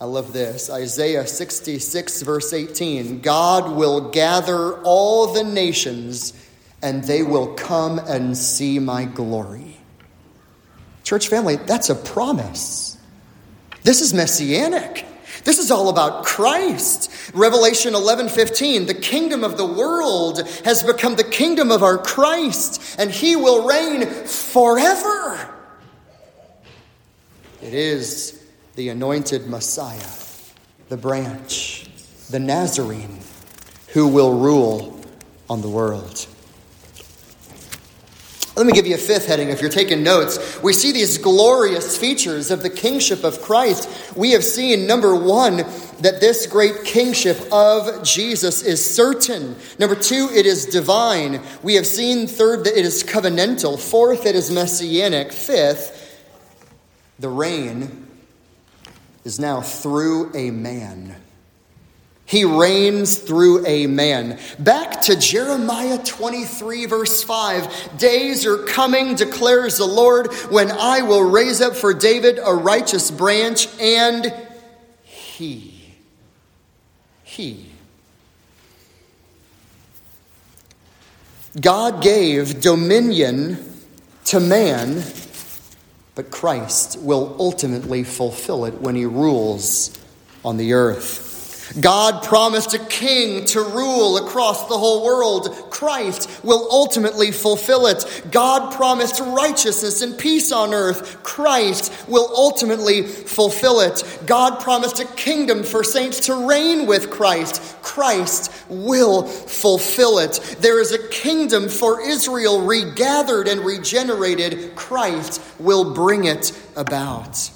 [0.00, 0.70] I love this.
[0.70, 6.34] Isaiah 66, verse 18 God will gather all the nations,
[6.80, 9.78] and they will come and see my glory.
[11.04, 12.98] Church family, that's a promise.
[13.82, 15.04] This is messianic.
[15.44, 17.10] This is all about Christ.
[17.34, 22.96] Revelation 11 15, the kingdom of the world has become the kingdom of our Christ,
[22.98, 25.54] and he will reign forever.
[27.60, 28.42] It is
[28.74, 30.00] the anointed Messiah,
[30.88, 31.86] the branch,
[32.30, 33.20] the Nazarene,
[33.88, 35.00] who will rule
[35.50, 36.26] on the world.
[38.56, 40.62] Let me give you a fifth heading if you're taking notes.
[40.62, 44.14] We see these glorious features of the kingship of Christ.
[44.16, 45.56] We have seen, number one,
[46.00, 49.56] that this great kingship of Jesus is certain.
[49.80, 51.40] Number two, it is divine.
[51.64, 53.76] We have seen, third, that it is covenantal.
[53.76, 55.32] Fourth, it is messianic.
[55.32, 56.22] Fifth,
[57.18, 58.06] the reign
[59.24, 61.16] is now through a man.
[62.26, 64.38] He reigns through a man.
[64.58, 67.98] Back to Jeremiah 23, verse 5.
[67.98, 73.10] Days are coming, declares the Lord, when I will raise up for David a righteous
[73.10, 74.32] branch, and
[75.02, 75.82] he,
[77.24, 77.66] he.
[81.60, 83.58] God gave dominion
[84.26, 85.04] to man,
[86.14, 89.96] but Christ will ultimately fulfill it when he rules
[90.42, 91.33] on the earth.
[91.80, 95.70] God promised a king to rule across the whole world.
[95.70, 98.04] Christ will ultimately fulfill it.
[98.30, 101.22] God promised righteousness and peace on earth.
[101.22, 104.02] Christ will ultimately fulfill it.
[104.26, 107.76] God promised a kingdom for saints to reign with Christ.
[107.82, 110.56] Christ will fulfill it.
[110.60, 114.74] There is a kingdom for Israel regathered and regenerated.
[114.76, 117.50] Christ will bring it about.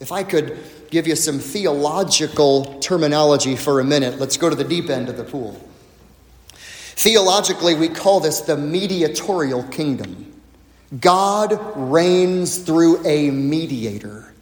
[0.00, 0.58] If I could
[0.90, 4.18] give you some theological terminology for a minute.
[4.18, 5.58] Let's go to the deep end of the pool.
[6.52, 10.26] Theologically, we call this the mediatorial kingdom.
[11.00, 14.34] God reigns through a mediator.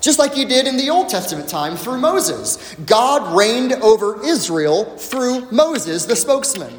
[0.00, 2.74] Just like he did in the Old Testament time through Moses.
[2.86, 6.72] God reigned over Israel through Moses, the spokesman.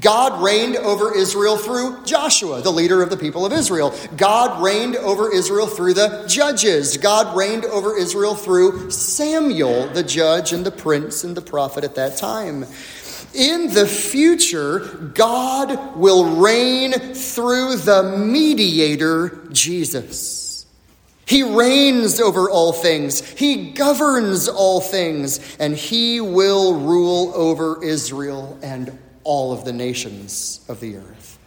[0.00, 3.94] God reigned over Israel through Joshua, the leader of the people of Israel.
[4.16, 6.96] God reigned over Israel through the judges.
[6.96, 11.94] God reigned over Israel through Samuel, the judge and the prince and the prophet at
[11.94, 12.66] that time.
[13.34, 14.78] In the future,
[15.14, 20.66] God will reign through the mediator, Jesus.
[21.26, 23.26] He reigns over all things.
[23.30, 25.56] He governs all things.
[25.58, 31.38] And he will rule over Israel and all of the nations of the earth.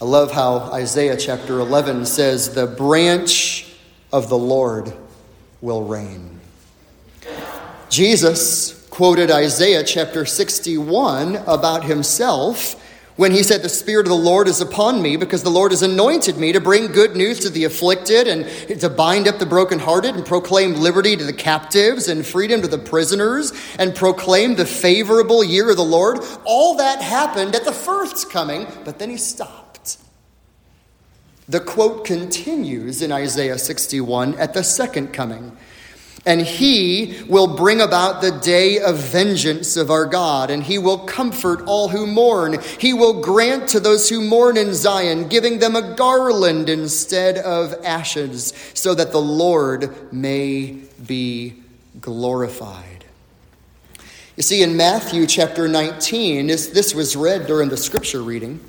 [0.00, 3.74] I love how Isaiah chapter 11 says, The branch
[4.12, 4.92] of the Lord
[5.60, 6.38] will reign.
[7.88, 12.82] Jesus quoted Isaiah chapter 61 about himself
[13.16, 15.82] when he said, The Spirit of the Lord is upon me, because the Lord has
[15.82, 18.46] anointed me to bring good news to the afflicted and
[18.80, 22.78] to bind up the brokenhearted and proclaim liberty to the captives and freedom to the
[22.78, 26.18] prisoners and proclaim the favorable year of the Lord.
[26.44, 29.98] All that happened at the first coming, but then he stopped.
[31.48, 35.56] The quote continues in Isaiah 61 at the second coming
[36.26, 40.98] and he will bring about the day of vengeance of our God, and he will
[40.98, 42.58] comfort all who mourn.
[42.78, 47.74] He will grant to those who mourn in Zion, giving them a garland instead of
[47.84, 51.54] ashes, so that the Lord may be
[52.00, 53.04] glorified.
[54.36, 58.60] You see, in Matthew chapter 19, this, was read during the scripture reading.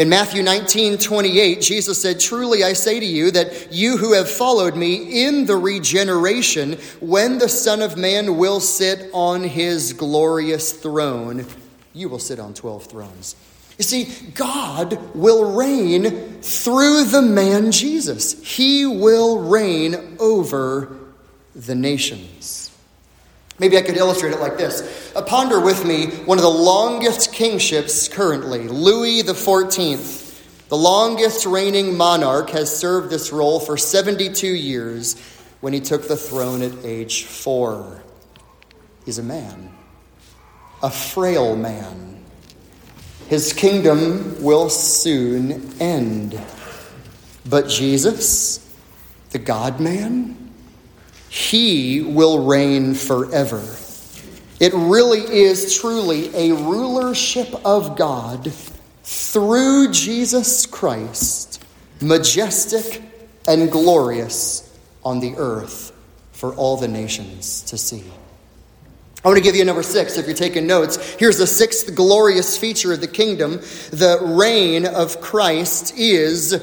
[0.00, 4.30] In Matthew 19, 28, Jesus said, Truly I say to you that you who have
[4.30, 10.72] followed me in the regeneration, when the Son of Man will sit on his glorious
[10.72, 11.44] throne,
[11.92, 13.36] you will sit on 12 thrones.
[13.76, 18.42] You see, God will reign through the man Jesus.
[18.42, 20.96] He will reign over
[21.54, 22.59] the nations.
[23.60, 25.12] Maybe I could illustrate it like this.
[25.14, 30.68] Uh, ponder with me one of the longest kingships currently, Louis XIV.
[30.70, 35.20] The longest reigning monarch has served this role for 72 years
[35.60, 38.02] when he took the throne at age four.
[39.04, 39.70] He's a man,
[40.82, 42.24] a frail man.
[43.28, 46.40] His kingdom will soon end.
[47.44, 48.74] But Jesus,
[49.30, 50.39] the God man,
[51.30, 53.62] he will reign forever.
[54.58, 58.52] It really is truly a rulership of God
[59.04, 61.64] through Jesus Christ,
[62.00, 63.02] majestic
[63.46, 65.92] and glorious on the earth
[66.32, 68.02] for all the nations to see.
[69.24, 70.96] I want to give you number six if you're taking notes.
[71.14, 73.60] Here's the sixth glorious feature of the kingdom
[73.92, 76.60] the reign of Christ is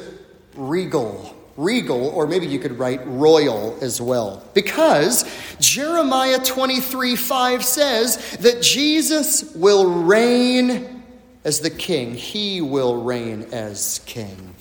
[0.55, 4.43] regal regal, or maybe you could write royal as well.
[4.53, 5.25] Because
[5.59, 11.03] Jeremiah 23 5 says that Jesus will reign
[11.43, 14.53] as the king, he will reign as king.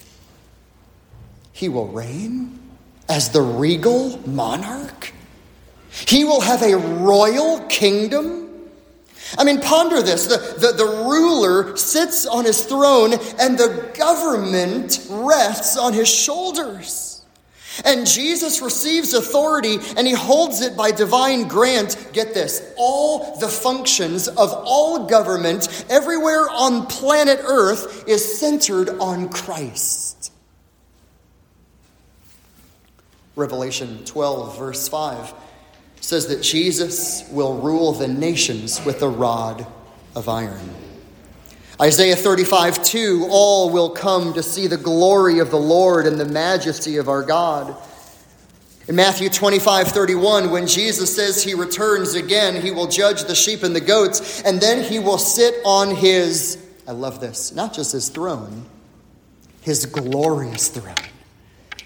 [1.53, 2.61] He will reign
[3.09, 5.13] as the regal monarch.
[6.07, 8.46] He will have a royal kingdom.
[9.39, 10.27] I mean, ponder this.
[10.27, 17.16] The, the, the, ruler sits on his throne, and the government rests on his shoulders.
[17.85, 22.09] And Jesus receives authority and he holds it by divine grant.
[22.14, 29.29] Get this all the functions of all government everywhere on planet Earth is centered on
[29.29, 30.33] Christ.
[33.35, 35.35] Revelation 12, verse 5
[36.07, 39.67] says that Jesus will rule the nations with a rod
[40.15, 40.71] of iron.
[41.83, 46.25] Isaiah 35, 2, all will come to see the glory of the Lord and the
[46.25, 47.77] majesty of our God.
[48.87, 53.65] In Matthew 25, 31, when Jesus says he returns again, he will judge the sheep
[53.65, 57.91] and the goats, and then he will sit on his, I love this, not just
[57.91, 58.65] his throne,
[59.61, 60.95] his glorious throne.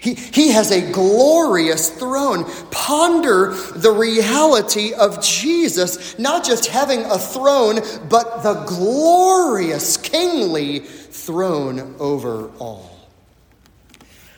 [0.01, 2.45] He, he has a glorious throne.
[2.71, 7.75] Ponder the reality of Jesus, not just having a throne,
[8.09, 12.89] but the glorious kingly throne over all.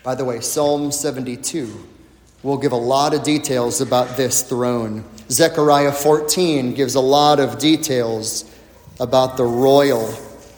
[0.03, 1.88] By the way, Psalm 72
[2.43, 5.05] will give a lot of details about this throne.
[5.30, 8.43] Zechariah 14 gives a lot of details
[8.99, 10.14] about the royal,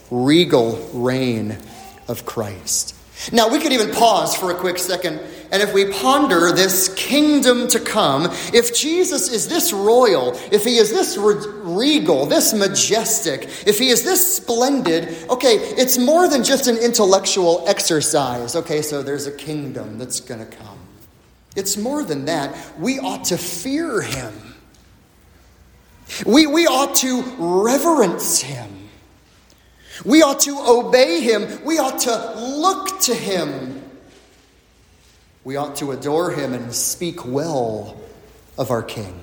[0.10, 1.60] regal reign
[2.08, 2.95] of Christ.
[3.32, 5.20] Now, we could even pause for a quick second,
[5.52, 10.78] and if we ponder this kingdom to come, if Jesus is this royal, if he
[10.78, 16.68] is this regal, this majestic, if he is this splendid, okay, it's more than just
[16.68, 18.56] an intellectual exercise.
[18.56, 20.80] Okay, so there's a kingdom that's going to come.
[21.56, 22.54] It's more than that.
[22.78, 24.56] We ought to fear him,
[26.26, 28.75] we, we ought to reverence him.
[30.04, 31.64] We ought to obey him.
[31.64, 33.82] We ought to look to him.
[35.44, 38.02] We ought to adore him and speak well
[38.58, 39.22] of our King.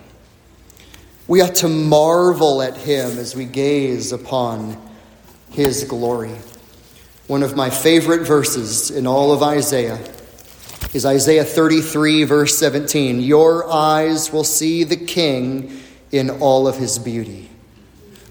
[1.26, 4.76] We ought to marvel at him as we gaze upon
[5.50, 6.34] his glory.
[7.26, 9.98] One of my favorite verses in all of Isaiah
[10.92, 13.20] is Isaiah 33, verse 17.
[13.20, 17.51] Your eyes will see the King in all of his beauty.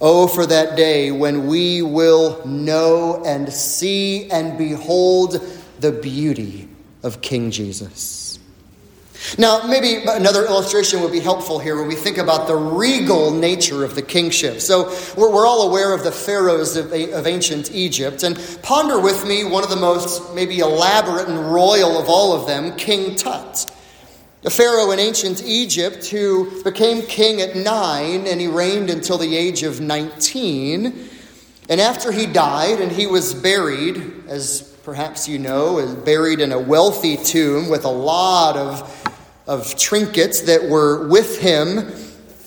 [0.04, 5.40] Oh, for that day when we will know and see and behold
[5.80, 6.68] the beauty
[7.04, 8.40] of King Jesus.
[9.38, 13.84] Now, maybe another illustration would be helpful here when we think about the regal nature
[13.84, 14.62] of the kingship.
[14.62, 19.24] So, we're, we're all aware of the pharaohs of, of, ancient Egypt, and ponder with
[19.28, 23.72] me one of the most maybe elaborate and royal of all of them, King Tut.
[24.44, 29.38] A pharaoh in ancient Egypt who became king at nine and he reigned until the
[29.38, 31.10] age of 19.
[31.70, 36.52] And after he died and he was buried, as perhaps you know, uh, buried in
[36.52, 38.98] a wealthy tomb with a lot of
[39.48, 41.78] of trinkets that were with him.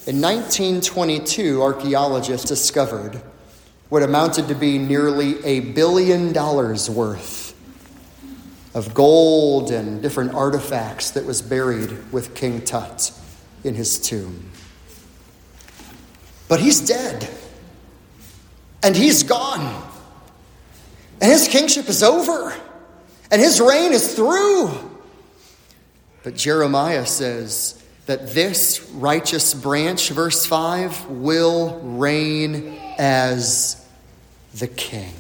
[0.07, 3.21] In 1922, archaeologists discovered
[3.89, 7.44] what amounted to be nearly a billion dollars worth
[8.75, 13.13] of gold and different artifacts that was buried with King Tut
[13.63, 14.51] in his tomb.
[16.49, 17.29] But he's dead.
[18.83, 19.83] And he's gone.
[21.21, 22.55] And his kingship is over.
[23.31, 24.71] And his reign is through.
[26.23, 33.87] But Jeremiah says that this righteous branch, verse 5, will reign as
[34.55, 35.15] the king.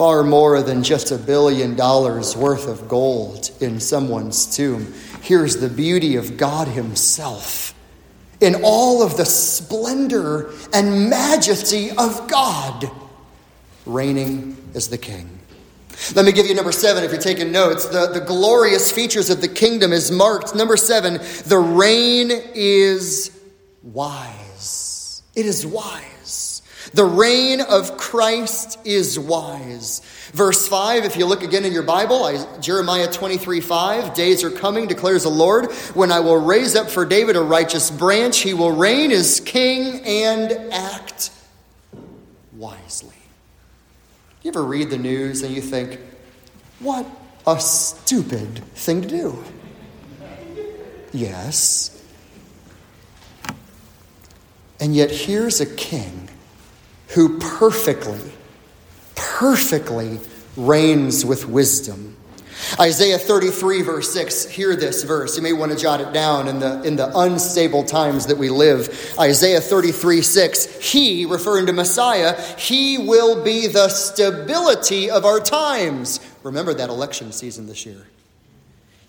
[0.00, 4.94] Far more than just a billion dollars worth of gold in someone's tomb.
[5.20, 7.74] Here's the beauty of God Himself
[8.40, 12.90] in all of the splendor and majesty of God,
[13.84, 15.38] reigning as the king.
[16.14, 17.84] Let me give you number seven if you're taking notes.
[17.84, 20.54] The, the glorious features of the kingdom is marked.
[20.54, 23.38] Number seven, the reign is
[23.82, 25.22] wise.
[25.36, 26.19] It is wise.
[26.92, 30.00] The reign of Christ is wise.
[30.32, 34.88] Verse 5, if you look again in your Bible, Jeremiah 23 5, days are coming,
[34.88, 38.38] declares the Lord, when I will raise up for David a righteous branch.
[38.38, 41.30] He will reign as king and act
[42.52, 43.14] wisely.
[44.42, 46.00] You ever read the news and you think,
[46.80, 47.06] what
[47.46, 49.44] a stupid thing to do?
[51.12, 51.96] Yes.
[54.80, 56.29] And yet here's a king
[57.14, 58.20] who perfectly,
[59.14, 60.20] perfectly
[60.56, 62.16] reigns with wisdom
[62.78, 65.36] Isaiah 33, verse 6, hear this verse.
[65.36, 68.48] You may want to jot it down in the, in the unstable times that we
[68.48, 69.14] live.
[69.18, 76.20] Isaiah 33, 6, He, referring to Messiah, He will be the stability of our times.
[76.42, 78.06] Remember that election season this year.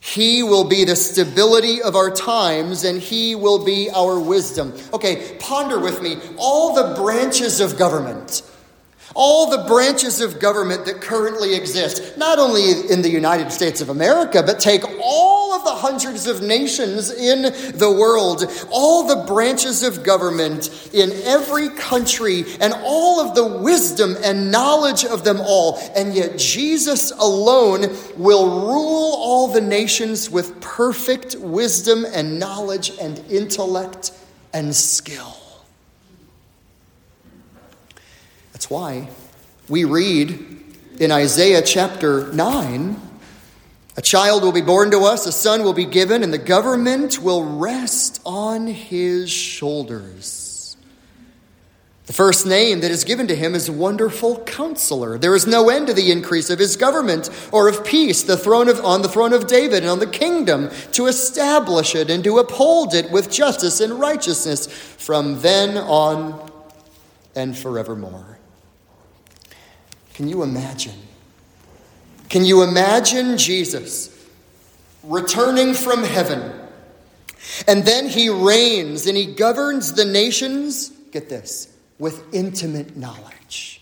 [0.01, 4.73] He will be the stability of our times and He will be our wisdom.
[4.93, 8.41] Okay, ponder with me all the branches of government
[9.15, 13.89] all the branches of government that currently exist, not only in the United States of
[13.89, 17.43] America, but take all of the hundreds of nations in
[17.77, 24.15] the world, all the branches of government in every country, and all of the wisdom
[24.23, 25.79] and knowledge of them all.
[25.95, 33.19] And yet, Jesus alone will rule all the nations with perfect wisdom and knowledge and
[33.29, 34.11] intellect
[34.53, 35.40] and skill.
[38.61, 39.09] That's why
[39.69, 40.37] we read
[40.99, 42.95] in Isaiah chapter 9
[43.97, 47.17] a child will be born to us, a son will be given, and the government
[47.17, 50.77] will rest on his shoulders.
[52.05, 55.17] The first name that is given to him is Wonderful Counselor.
[55.17, 58.69] There is no end to the increase of his government or of peace, the throne
[58.69, 62.37] of, on the throne of David and on the kingdom, to establish it and to
[62.37, 66.51] uphold it with justice and righteousness from then on
[67.35, 68.30] and forevermore.
[70.13, 70.99] Can you imagine?
[72.29, 74.09] Can you imagine Jesus
[75.03, 76.53] returning from heaven?
[77.67, 83.81] And then he reigns and he governs the nations, get this, with intimate knowledge.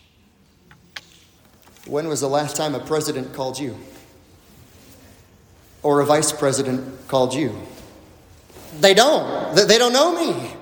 [1.85, 3.77] When was the last time a president called you?
[5.81, 7.55] Or a vice president called you?
[8.79, 9.55] They don't.
[9.55, 10.53] They don't know me.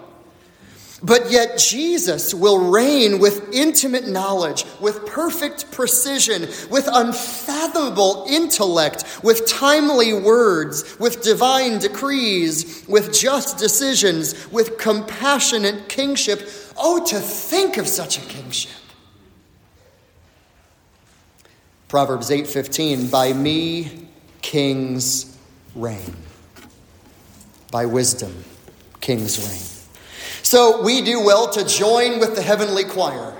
[1.03, 6.41] But yet, Jesus will reign with intimate knowledge, with perfect precision,
[6.71, 16.49] with unfathomable intellect, with timely words, with divine decrees, with just decisions, with compassionate kingship.
[16.75, 18.71] Oh, to think of such a kingship!
[21.89, 24.07] Proverbs 8:15 By me
[24.41, 25.37] kings
[25.75, 26.15] reign.
[27.71, 28.43] By wisdom
[28.99, 29.66] kings reign.
[30.43, 33.33] So we do well to join with the heavenly choir.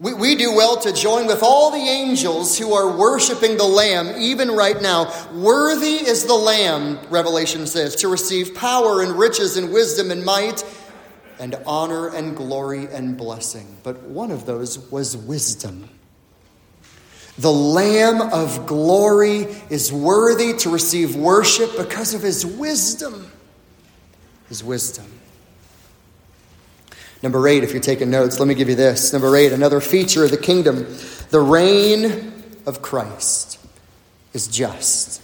[0.00, 4.20] We, we do well to join with all the angels who are worshiping the Lamb,
[4.20, 5.14] even right now.
[5.32, 10.64] Worthy is the Lamb, Revelation says, to receive power and riches and wisdom and might
[11.38, 13.76] and honor and glory and blessing.
[13.82, 15.88] But one of those was wisdom.
[17.38, 23.30] The Lamb of glory is worthy to receive worship because of his wisdom.
[24.48, 25.06] His wisdom.
[27.22, 29.12] Number eight, if you're taking notes, let me give you this.
[29.12, 30.86] Number eight, another feature of the kingdom
[31.30, 32.32] the reign
[32.66, 33.58] of Christ
[34.32, 35.22] is just.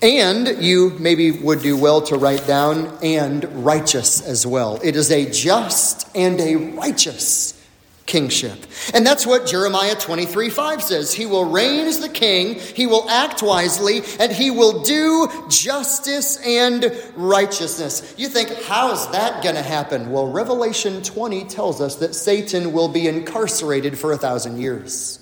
[0.00, 4.80] And you maybe would do well to write down and righteous as well.
[4.82, 7.61] It is a just and a righteous
[8.06, 8.58] kingship.
[8.94, 11.12] And that's what Jeremiah 23 5 says.
[11.12, 16.38] He will reign as the king, he will act wisely, and he will do justice
[16.44, 18.14] and righteousness.
[18.16, 20.10] You think, how's that going to happen?
[20.10, 25.21] Well, Revelation 20 tells us that Satan will be incarcerated for a thousand years.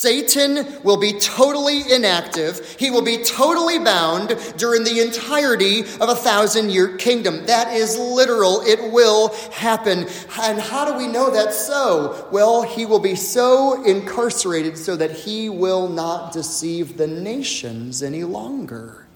[0.00, 2.66] Satan will be totally inactive.
[2.78, 7.44] He will be totally bound during the entirety of a thousand year kingdom.
[7.44, 8.62] That is literal.
[8.62, 10.06] It will happen.
[10.40, 12.26] And how do we know that's so?
[12.32, 18.24] Well, he will be so incarcerated so that he will not deceive the nations any
[18.24, 19.06] longer.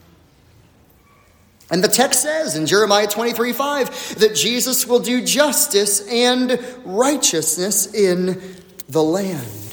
[1.70, 7.94] And the text says in Jeremiah 23 5 that Jesus will do justice and righteousness
[7.94, 9.63] in the land.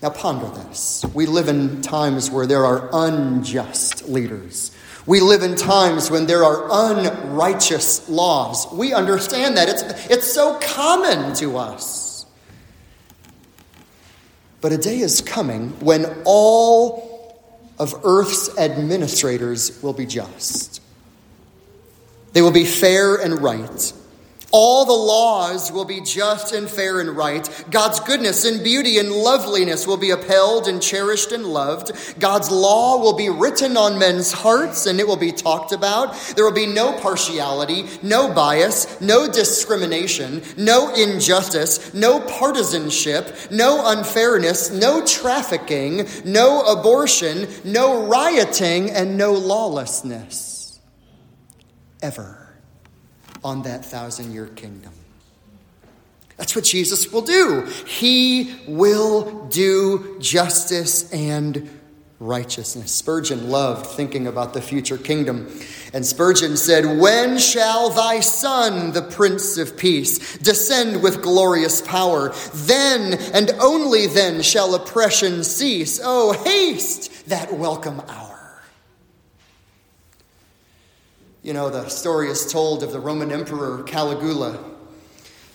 [0.00, 1.04] Now, ponder this.
[1.12, 4.70] We live in times where there are unjust leaders.
[5.06, 8.72] We live in times when there are unrighteous laws.
[8.72, 9.68] We understand that.
[9.68, 12.26] It's, it's so common to us.
[14.60, 17.08] But a day is coming when all
[17.78, 20.82] of earth's administrators will be just.
[22.34, 23.92] They will be fair and right.
[24.50, 27.46] All the laws will be just and fair and right.
[27.70, 31.92] God's goodness and beauty and loveliness will be upheld and cherished and loved.
[32.18, 36.16] God's law will be written on men's hearts and it will be talked about.
[36.34, 44.70] There will be no partiality, no bias, no discrimination, no injustice, no partisanship, no unfairness,
[44.70, 50.80] no trafficking, no abortion, no rioting, and no lawlessness.
[52.00, 52.37] Ever
[53.44, 54.92] on that thousand year kingdom.
[56.36, 57.66] That's what Jesus will do.
[57.86, 61.68] He will do justice and
[62.20, 62.92] righteousness.
[62.92, 65.48] Spurgeon loved thinking about the future kingdom.
[65.92, 72.32] And Spurgeon said, When shall thy Son, the Prince of Peace, descend with glorious power?
[72.54, 76.00] Then and only then shall oppression cease.
[76.02, 78.27] Oh, haste that welcome hour.
[81.48, 84.62] You know, the story is told of the Roman Emperor Caligula.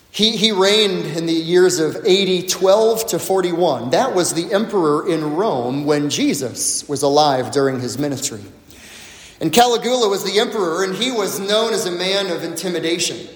[0.10, 3.92] He, he reigned in the years of AD 12 to 41.
[3.92, 8.42] That was the emperor in Rome when Jesus was alive during his ministry.
[9.40, 13.28] And Caligula was the emperor, and he was known as a man of intimidation.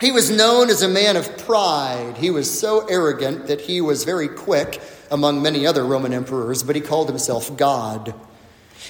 [0.00, 2.16] He was known as a man of pride.
[2.16, 6.74] He was so arrogant that he was very quick among many other Roman emperors, but
[6.74, 8.12] he called himself God.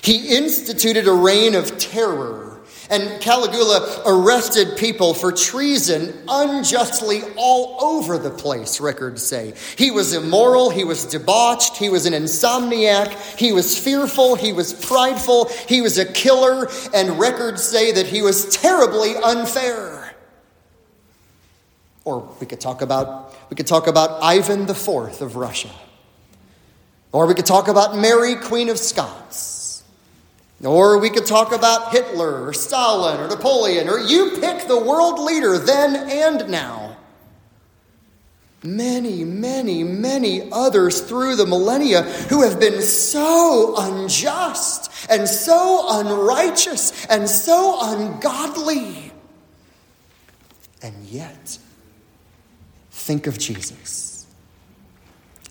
[0.00, 2.55] He instituted a reign of terror
[2.90, 9.54] and Caligula arrested people for treason unjustly all over the place, records say.
[9.76, 14.72] He was immoral, he was debauched, he was an insomniac, he was fearful, he was
[14.72, 20.14] prideful, he was a killer, and records say that he was terribly unfair.
[22.04, 25.70] Or we could talk about we could talk about Ivan IV of Russia.
[27.12, 29.55] Or we could talk about Mary, Queen of Scots.
[30.64, 35.18] Or we could talk about Hitler or Stalin or Napoleon, or you pick the world
[35.18, 36.96] leader then and now.
[38.62, 47.06] Many, many, many others through the millennia who have been so unjust and so unrighteous
[47.06, 49.12] and so ungodly.
[50.82, 51.58] And yet,
[52.90, 54.15] think of Jesus.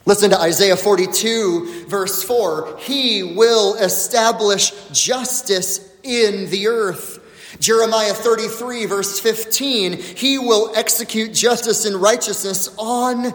[0.06, 2.78] Listen to Isaiah 42, verse 4.
[2.80, 7.22] He will establish justice in the earth.
[7.60, 9.94] Jeremiah 33, verse 15.
[9.94, 13.34] He will execute justice and righteousness on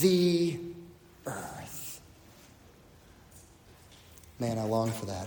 [0.00, 0.60] the
[1.26, 2.00] earth.
[4.38, 5.26] Man, I long for that.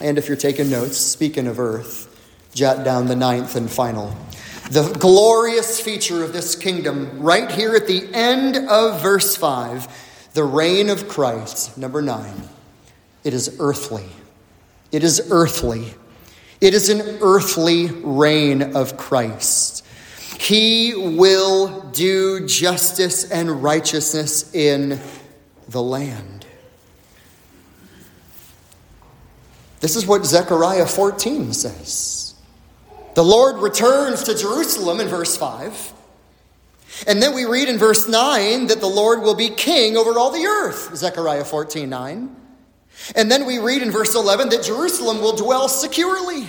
[0.00, 2.08] And if you're taking notes, speaking of earth,
[2.52, 4.14] jot down the ninth and final
[4.70, 10.44] the glorious feature of this kingdom, right here at the end of verse 5, the
[10.44, 12.32] reign of Christ, number 9.
[13.24, 14.06] It is earthly.
[14.90, 15.94] It is earthly.
[16.60, 19.84] It is an earthly reign of Christ.
[20.38, 25.00] He will do justice and righteousness in
[25.68, 26.46] the land.
[29.80, 32.21] This is what Zechariah 14 says.
[33.14, 35.92] The Lord returns to Jerusalem in verse 5.
[37.06, 40.30] And then we read in verse 9 that the Lord will be king over all
[40.30, 42.36] the earth, Zechariah 14 9.
[43.16, 46.48] And then we read in verse 11 that Jerusalem will dwell securely.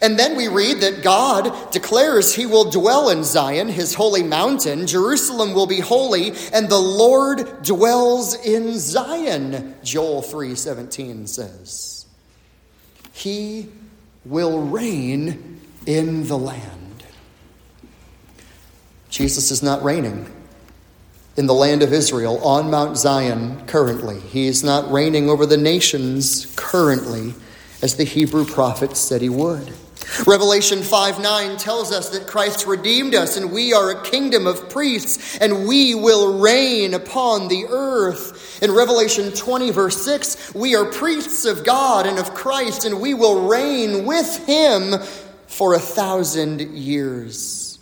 [0.00, 4.86] And then we read that God declares he will dwell in Zion, his holy mountain.
[4.86, 12.06] Jerusalem will be holy, and the Lord dwells in Zion, Joel 3:17 says.
[13.12, 13.68] He
[14.24, 17.04] will reign in the land.
[19.10, 20.30] Jesus is not reigning
[21.36, 24.20] in the land of Israel on Mount Zion currently.
[24.20, 27.34] He is not reigning over the nations currently
[27.82, 29.72] as the Hebrew prophet said he would.
[30.26, 34.68] Revelation 5 9 tells us that Christ redeemed us, and we are a kingdom of
[34.70, 38.62] priests, and we will reign upon the earth.
[38.62, 43.14] In Revelation 20, verse 6, we are priests of God and of Christ, and we
[43.14, 44.94] will reign with him
[45.54, 47.78] for a thousand years.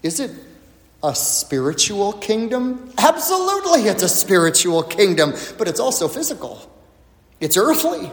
[0.00, 0.30] Is it
[1.02, 2.92] a spiritual kingdom?
[2.98, 6.70] Absolutely, it's a spiritual kingdom, but it's also physical,
[7.40, 8.12] it's earthly.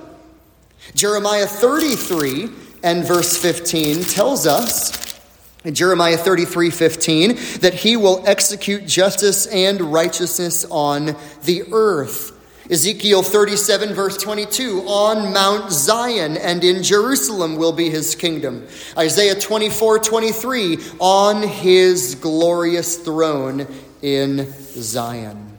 [0.96, 2.50] Jeremiah 33
[2.82, 5.20] and verse 15 tells us
[5.64, 12.37] in Jeremiah 33 15 that he will execute justice and righteousness on the earth.
[12.70, 18.68] Ezekiel 37, verse 22, on Mount Zion and in Jerusalem will be his kingdom.
[18.98, 23.68] Isaiah 24, 23, on his glorious throne
[24.02, 25.58] in Zion.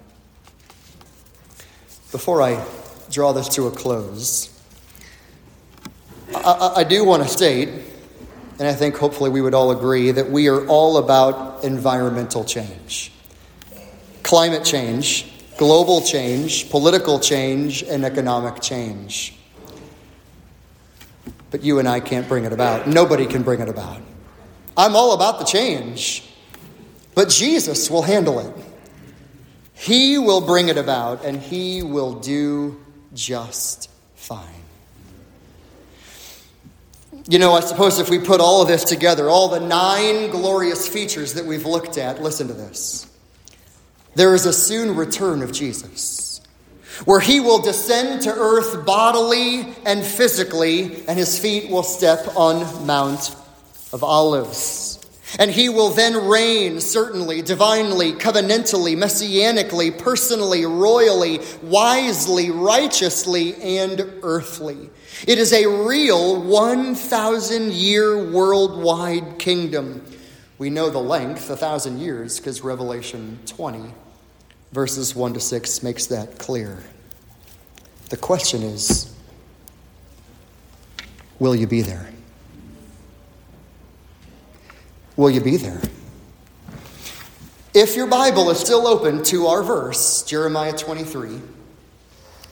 [2.12, 2.62] Before I
[3.10, 4.54] draw this to a close,
[6.34, 7.70] I, I do want to state,
[8.58, 13.12] and I think hopefully we would all agree, that we are all about environmental change.
[14.22, 19.34] Climate change, global change, political change, and economic change.
[21.50, 22.86] But you and I can't bring it about.
[22.86, 24.00] Nobody can bring it about.
[24.76, 26.24] I'm all about the change,
[27.14, 28.54] but Jesus will handle it.
[29.74, 32.80] He will bring it about, and He will do
[33.12, 34.46] just fine.
[37.28, 40.88] You know, I suppose if we put all of this together, all the nine glorious
[40.88, 43.07] features that we've looked at, listen to this.
[44.18, 46.40] There is a soon return of Jesus,
[47.04, 52.84] where he will descend to earth bodily and physically, and his feet will step on
[52.84, 53.36] Mount
[53.92, 54.98] of Olives.
[55.38, 64.90] And he will then reign, certainly, divinely, covenantally, messianically, personally, royally, wisely, righteously, and earthly.
[65.28, 70.04] It is a real 1,000 year worldwide kingdom.
[70.58, 73.94] We know the length, a thousand years, because Revelation 20,
[74.72, 76.82] verses 1 to 6, makes that clear.
[78.10, 79.14] The question is
[81.38, 82.10] will you be there?
[85.16, 85.80] Will you be there?
[87.74, 91.40] If your Bible is still open to our verse, Jeremiah 23,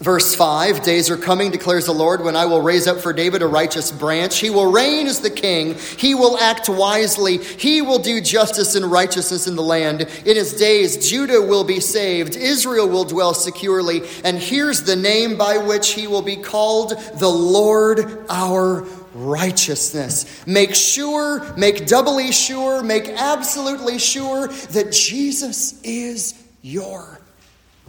[0.00, 3.40] Verse 5 Days are coming, declares the Lord, when I will raise up for David
[3.40, 4.38] a righteous branch.
[4.38, 5.74] He will reign as the king.
[5.74, 7.38] He will act wisely.
[7.38, 10.02] He will do justice and righteousness in the land.
[10.02, 12.36] In his days, Judah will be saved.
[12.36, 14.02] Israel will dwell securely.
[14.22, 18.82] And here's the name by which he will be called the Lord our
[19.14, 20.46] righteousness.
[20.46, 27.18] Make sure, make doubly sure, make absolutely sure that Jesus is your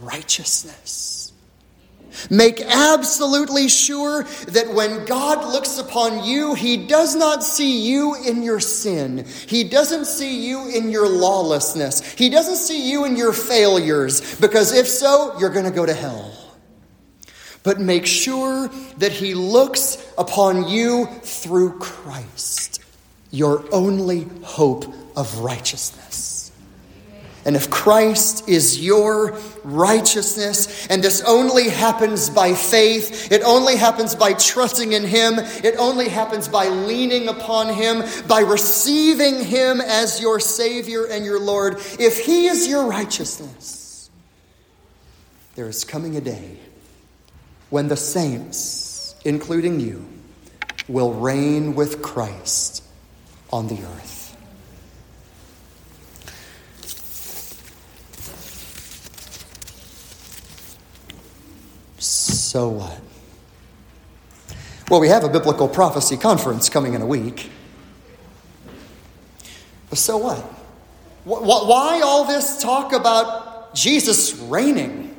[0.00, 1.17] righteousness.
[2.30, 8.42] Make absolutely sure that when God looks upon you, He does not see you in
[8.42, 9.24] your sin.
[9.46, 12.12] He doesn't see you in your lawlessness.
[12.12, 15.94] He doesn't see you in your failures, because if so, you're going to go to
[15.94, 16.32] hell.
[17.62, 22.82] But make sure that He looks upon you through Christ,
[23.30, 26.37] your only hope of righteousness.
[27.44, 34.14] And if Christ is your righteousness, and this only happens by faith, it only happens
[34.14, 40.20] by trusting in Him, it only happens by leaning upon Him, by receiving Him as
[40.20, 44.10] your Savior and your Lord, if He is your righteousness,
[45.54, 46.58] there is coming a day
[47.70, 50.06] when the saints, including you,
[50.88, 52.82] will reign with Christ
[53.50, 54.17] on the earth.
[62.48, 62.98] So what?
[64.88, 67.50] Well, we have a biblical prophecy conference coming in a week.
[69.90, 70.38] But so what?
[71.24, 75.14] Why all this talk about Jesus reigning?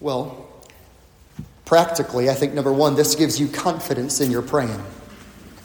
[0.00, 0.48] Well,
[1.64, 4.82] practically, I think number one, this gives you confidence in your praying.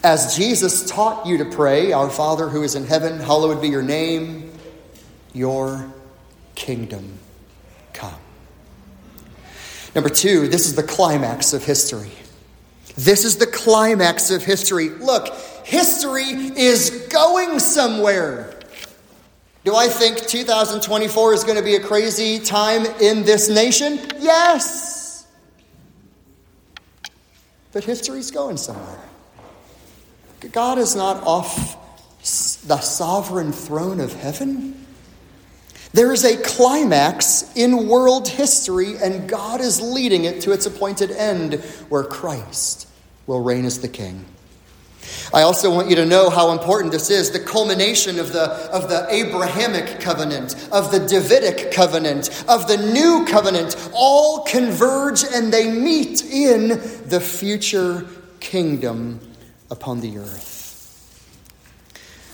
[0.04, 3.82] As Jesus taught you to pray, Our Father who is in heaven, hallowed be your
[3.82, 4.52] name,
[5.32, 5.92] your
[6.54, 7.18] kingdom
[7.92, 8.14] come.
[9.94, 12.10] Number two, this is the climax of history.
[12.96, 14.88] This is the climax of history.
[14.88, 15.34] Look,
[15.64, 18.50] history is going somewhere.
[19.64, 23.98] Do I think 2024 is going to be a crazy time in this nation?
[24.18, 25.26] Yes.
[27.72, 29.00] But history's going somewhere.
[30.52, 31.80] God is not off
[32.66, 34.83] the sovereign throne of heaven.
[35.94, 41.12] There is a climax in world history, and God is leading it to its appointed
[41.12, 41.54] end
[41.88, 42.88] where Christ
[43.28, 44.24] will reign as the king.
[45.32, 48.88] I also want you to know how important this is the culmination of the, of
[48.88, 55.70] the Abrahamic covenant, of the Davidic covenant, of the new covenant, all converge and they
[55.70, 56.68] meet in
[57.06, 58.04] the future
[58.40, 59.20] kingdom
[59.70, 60.50] upon the earth.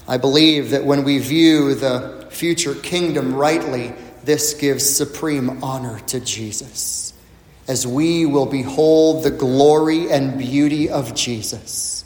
[0.08, 3.92] I believe that when we view the future kingdom rightly,
[4.24, 7.12] this gives supreme honor to Jesus,
[7.68, 12.04] as we will behold the glory and beauty of Jesus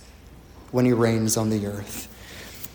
[0.70, 2.08] when he reigns on the earth.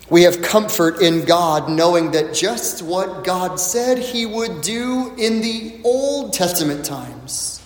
[0.08, 5.40] We have comfort in God knowing that just what God said he would do in
[5.40, 7.62] the Old Testament times.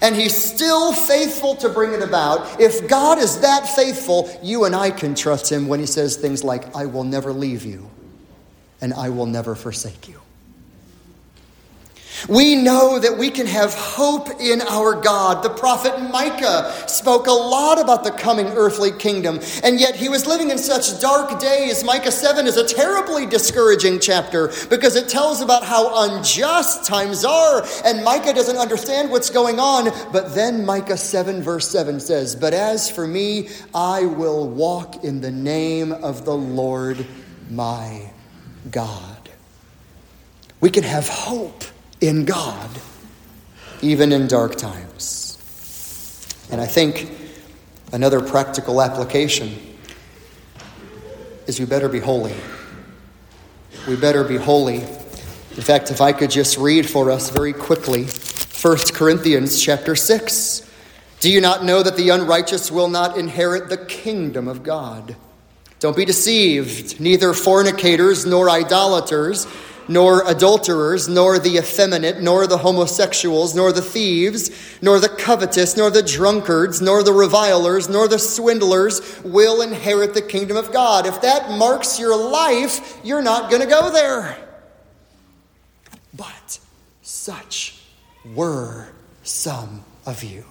[0.00, 2.60] And he's still faithful to bring it about.
[2.60, 6.44] If God is that faithful, you and I can trust him when he says things
[6.44, 7.90] like, I will never leave you
[8.82, 10.20] and I will never forsake you.
[12.28, 15.42] We know that we can have hope in our God.
[15.42, 20.26] The prophet Micah spoke a lot about the coming earthly kingdom, and yet he was
[20.26, 21.82] living in such dark days.
[21.82, 27.64] Micah 7 is a terribly discouraging chapter because it tells about how unjust times are,
[27.84, 29.90] and Micah doesn't understand what's going on.
[30.12, 35.20] But then Micah 7, verse 7 says, But as for me, I will walk in
[35.20, 37.04] the name of the Lord
[37.50, 38.12] my
[38.70, 39.30] God.
[40.60, 41.64] We can have hope
[42.00, 42.70] in God,
[43.80, 45.38] even in dark times.
[46.50, 47.10] And I think
[47.92, 49.56] another practical application
[51.46, 52.34] is we better be holy.
[53.88, 54.76] We better be holy.
[54.76, 58.06] In fact, if I could just read for us very quickly
[58.62, 60.70] 1 Corinthians chapter 6.
[61.18, 65.16] Do you not know that the unrighteous will not inherit the kingdom of God?
[65.82, 67.00] Don't be deceived.
[67.00, 69.48] Neither fornicators, nor idolaters,
[69.88, 75.90] nor adulterers, nor the effeminate, nor the homosexuals, nor the thieves, nor the covetous, nor
[75.90, 81.04] the drunkards, nor the revilers, nor the swindlers will inherit the kingdom of God.
[81.04, 84.38] If that marks your life, you're not going to go there.
[86.14, 86.60] But
[87.02, 87.82] such
[88.24, 88.86] were
[89.24, 90.44] some of you.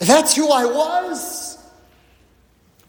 [0.00, 1.53] That's who I was.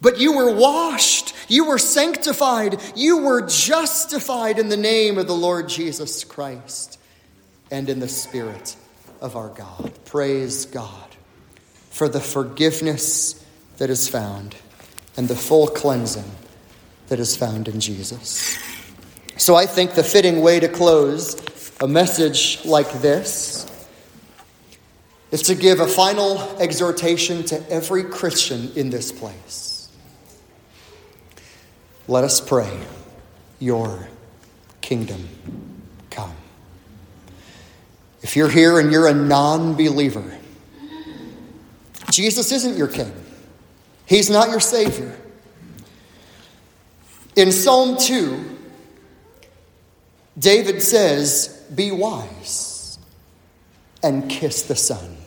[0.06, 5.34] But you were washed, you were sanctified, you were justified in the name of the
[5.34, 7.00] Lord Jesus Christ
[7.72, 8.76] and in the Spirit
[9.20, 9.92] of our God.
[10.06, 11.16] Praise God
[11.90, 13.44] for the forgiveness
[13.78, 14.56] that is found
[15.18, 16.30] and the full cleansing
[17.08, 18.60] that is found in Jesus.
[19.38, 21.42] So I think the fitting way to close
[21.82, 23.66] a message like this
[25.32, 29.75] is to give a final exhortation to every Christian in this place.
[32.08, 32.80] Let us pray,
[33.60, 34.08] Your
[34.82, 35.28] kingdom
[36.12, 36.36] come.
[38.22, 40.38] If you're here and you're a non believer,
[42.12, 43.12] Jesus isn't your king,
[44.06, 45.16] He's not your Savior.
[47.36, 48.58] In Psalm 2,
[50.38, 52.98] David says, Be wise
[54.02, 55.18] and kiss the Son.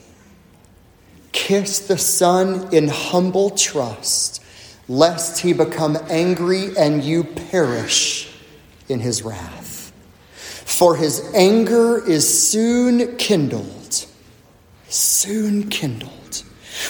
[1.31, 4.43] Kiss the Son in humble trust
[4.89, 8.35] lest he become angry and you perish
[8.89, 9.93] in his wrath.
[10.33, 14.05] For his anger is soon kindled,
[14.89, 16.43] soon kindled.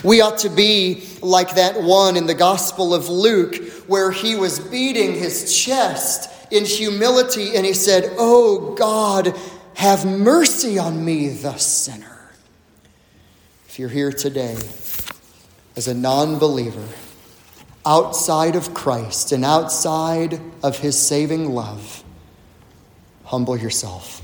[0.04, 3.56] We ought to be like that one in the Gospel of Luke
[3.88, 9.36] where he was beating his chest in humility and he said, Oh God,
[9.74, 12.32] have mercy on me, the sinner.
[13.68, 14.58] If you're here today
[15.76, 16.88] as a non believer,
[17.86, 22.04] outside of Christ and outside of his saving love,
[23.26, 24.22] humble yourself.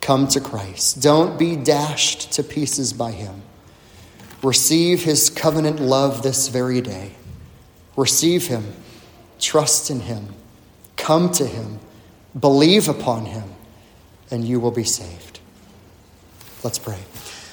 [0.00, 1.00] Come to Christ.
[1.00, 3.42] Don't be dashed to pieces by him.
[4.42, 7.12] Receive his covenant love this very day.
[7.96, 8.72] Receive him.
[9.38, 10.34] Trust in him.
[10.96, 11.78] Come to him.
[12.38, 13.44] Believe upon him,
[14.30, 15.38] and you will be saved.
[16.64, 16.98] Let's pray.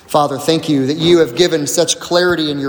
[0.07, 2.57] Father, thank you that you have given such clarity in your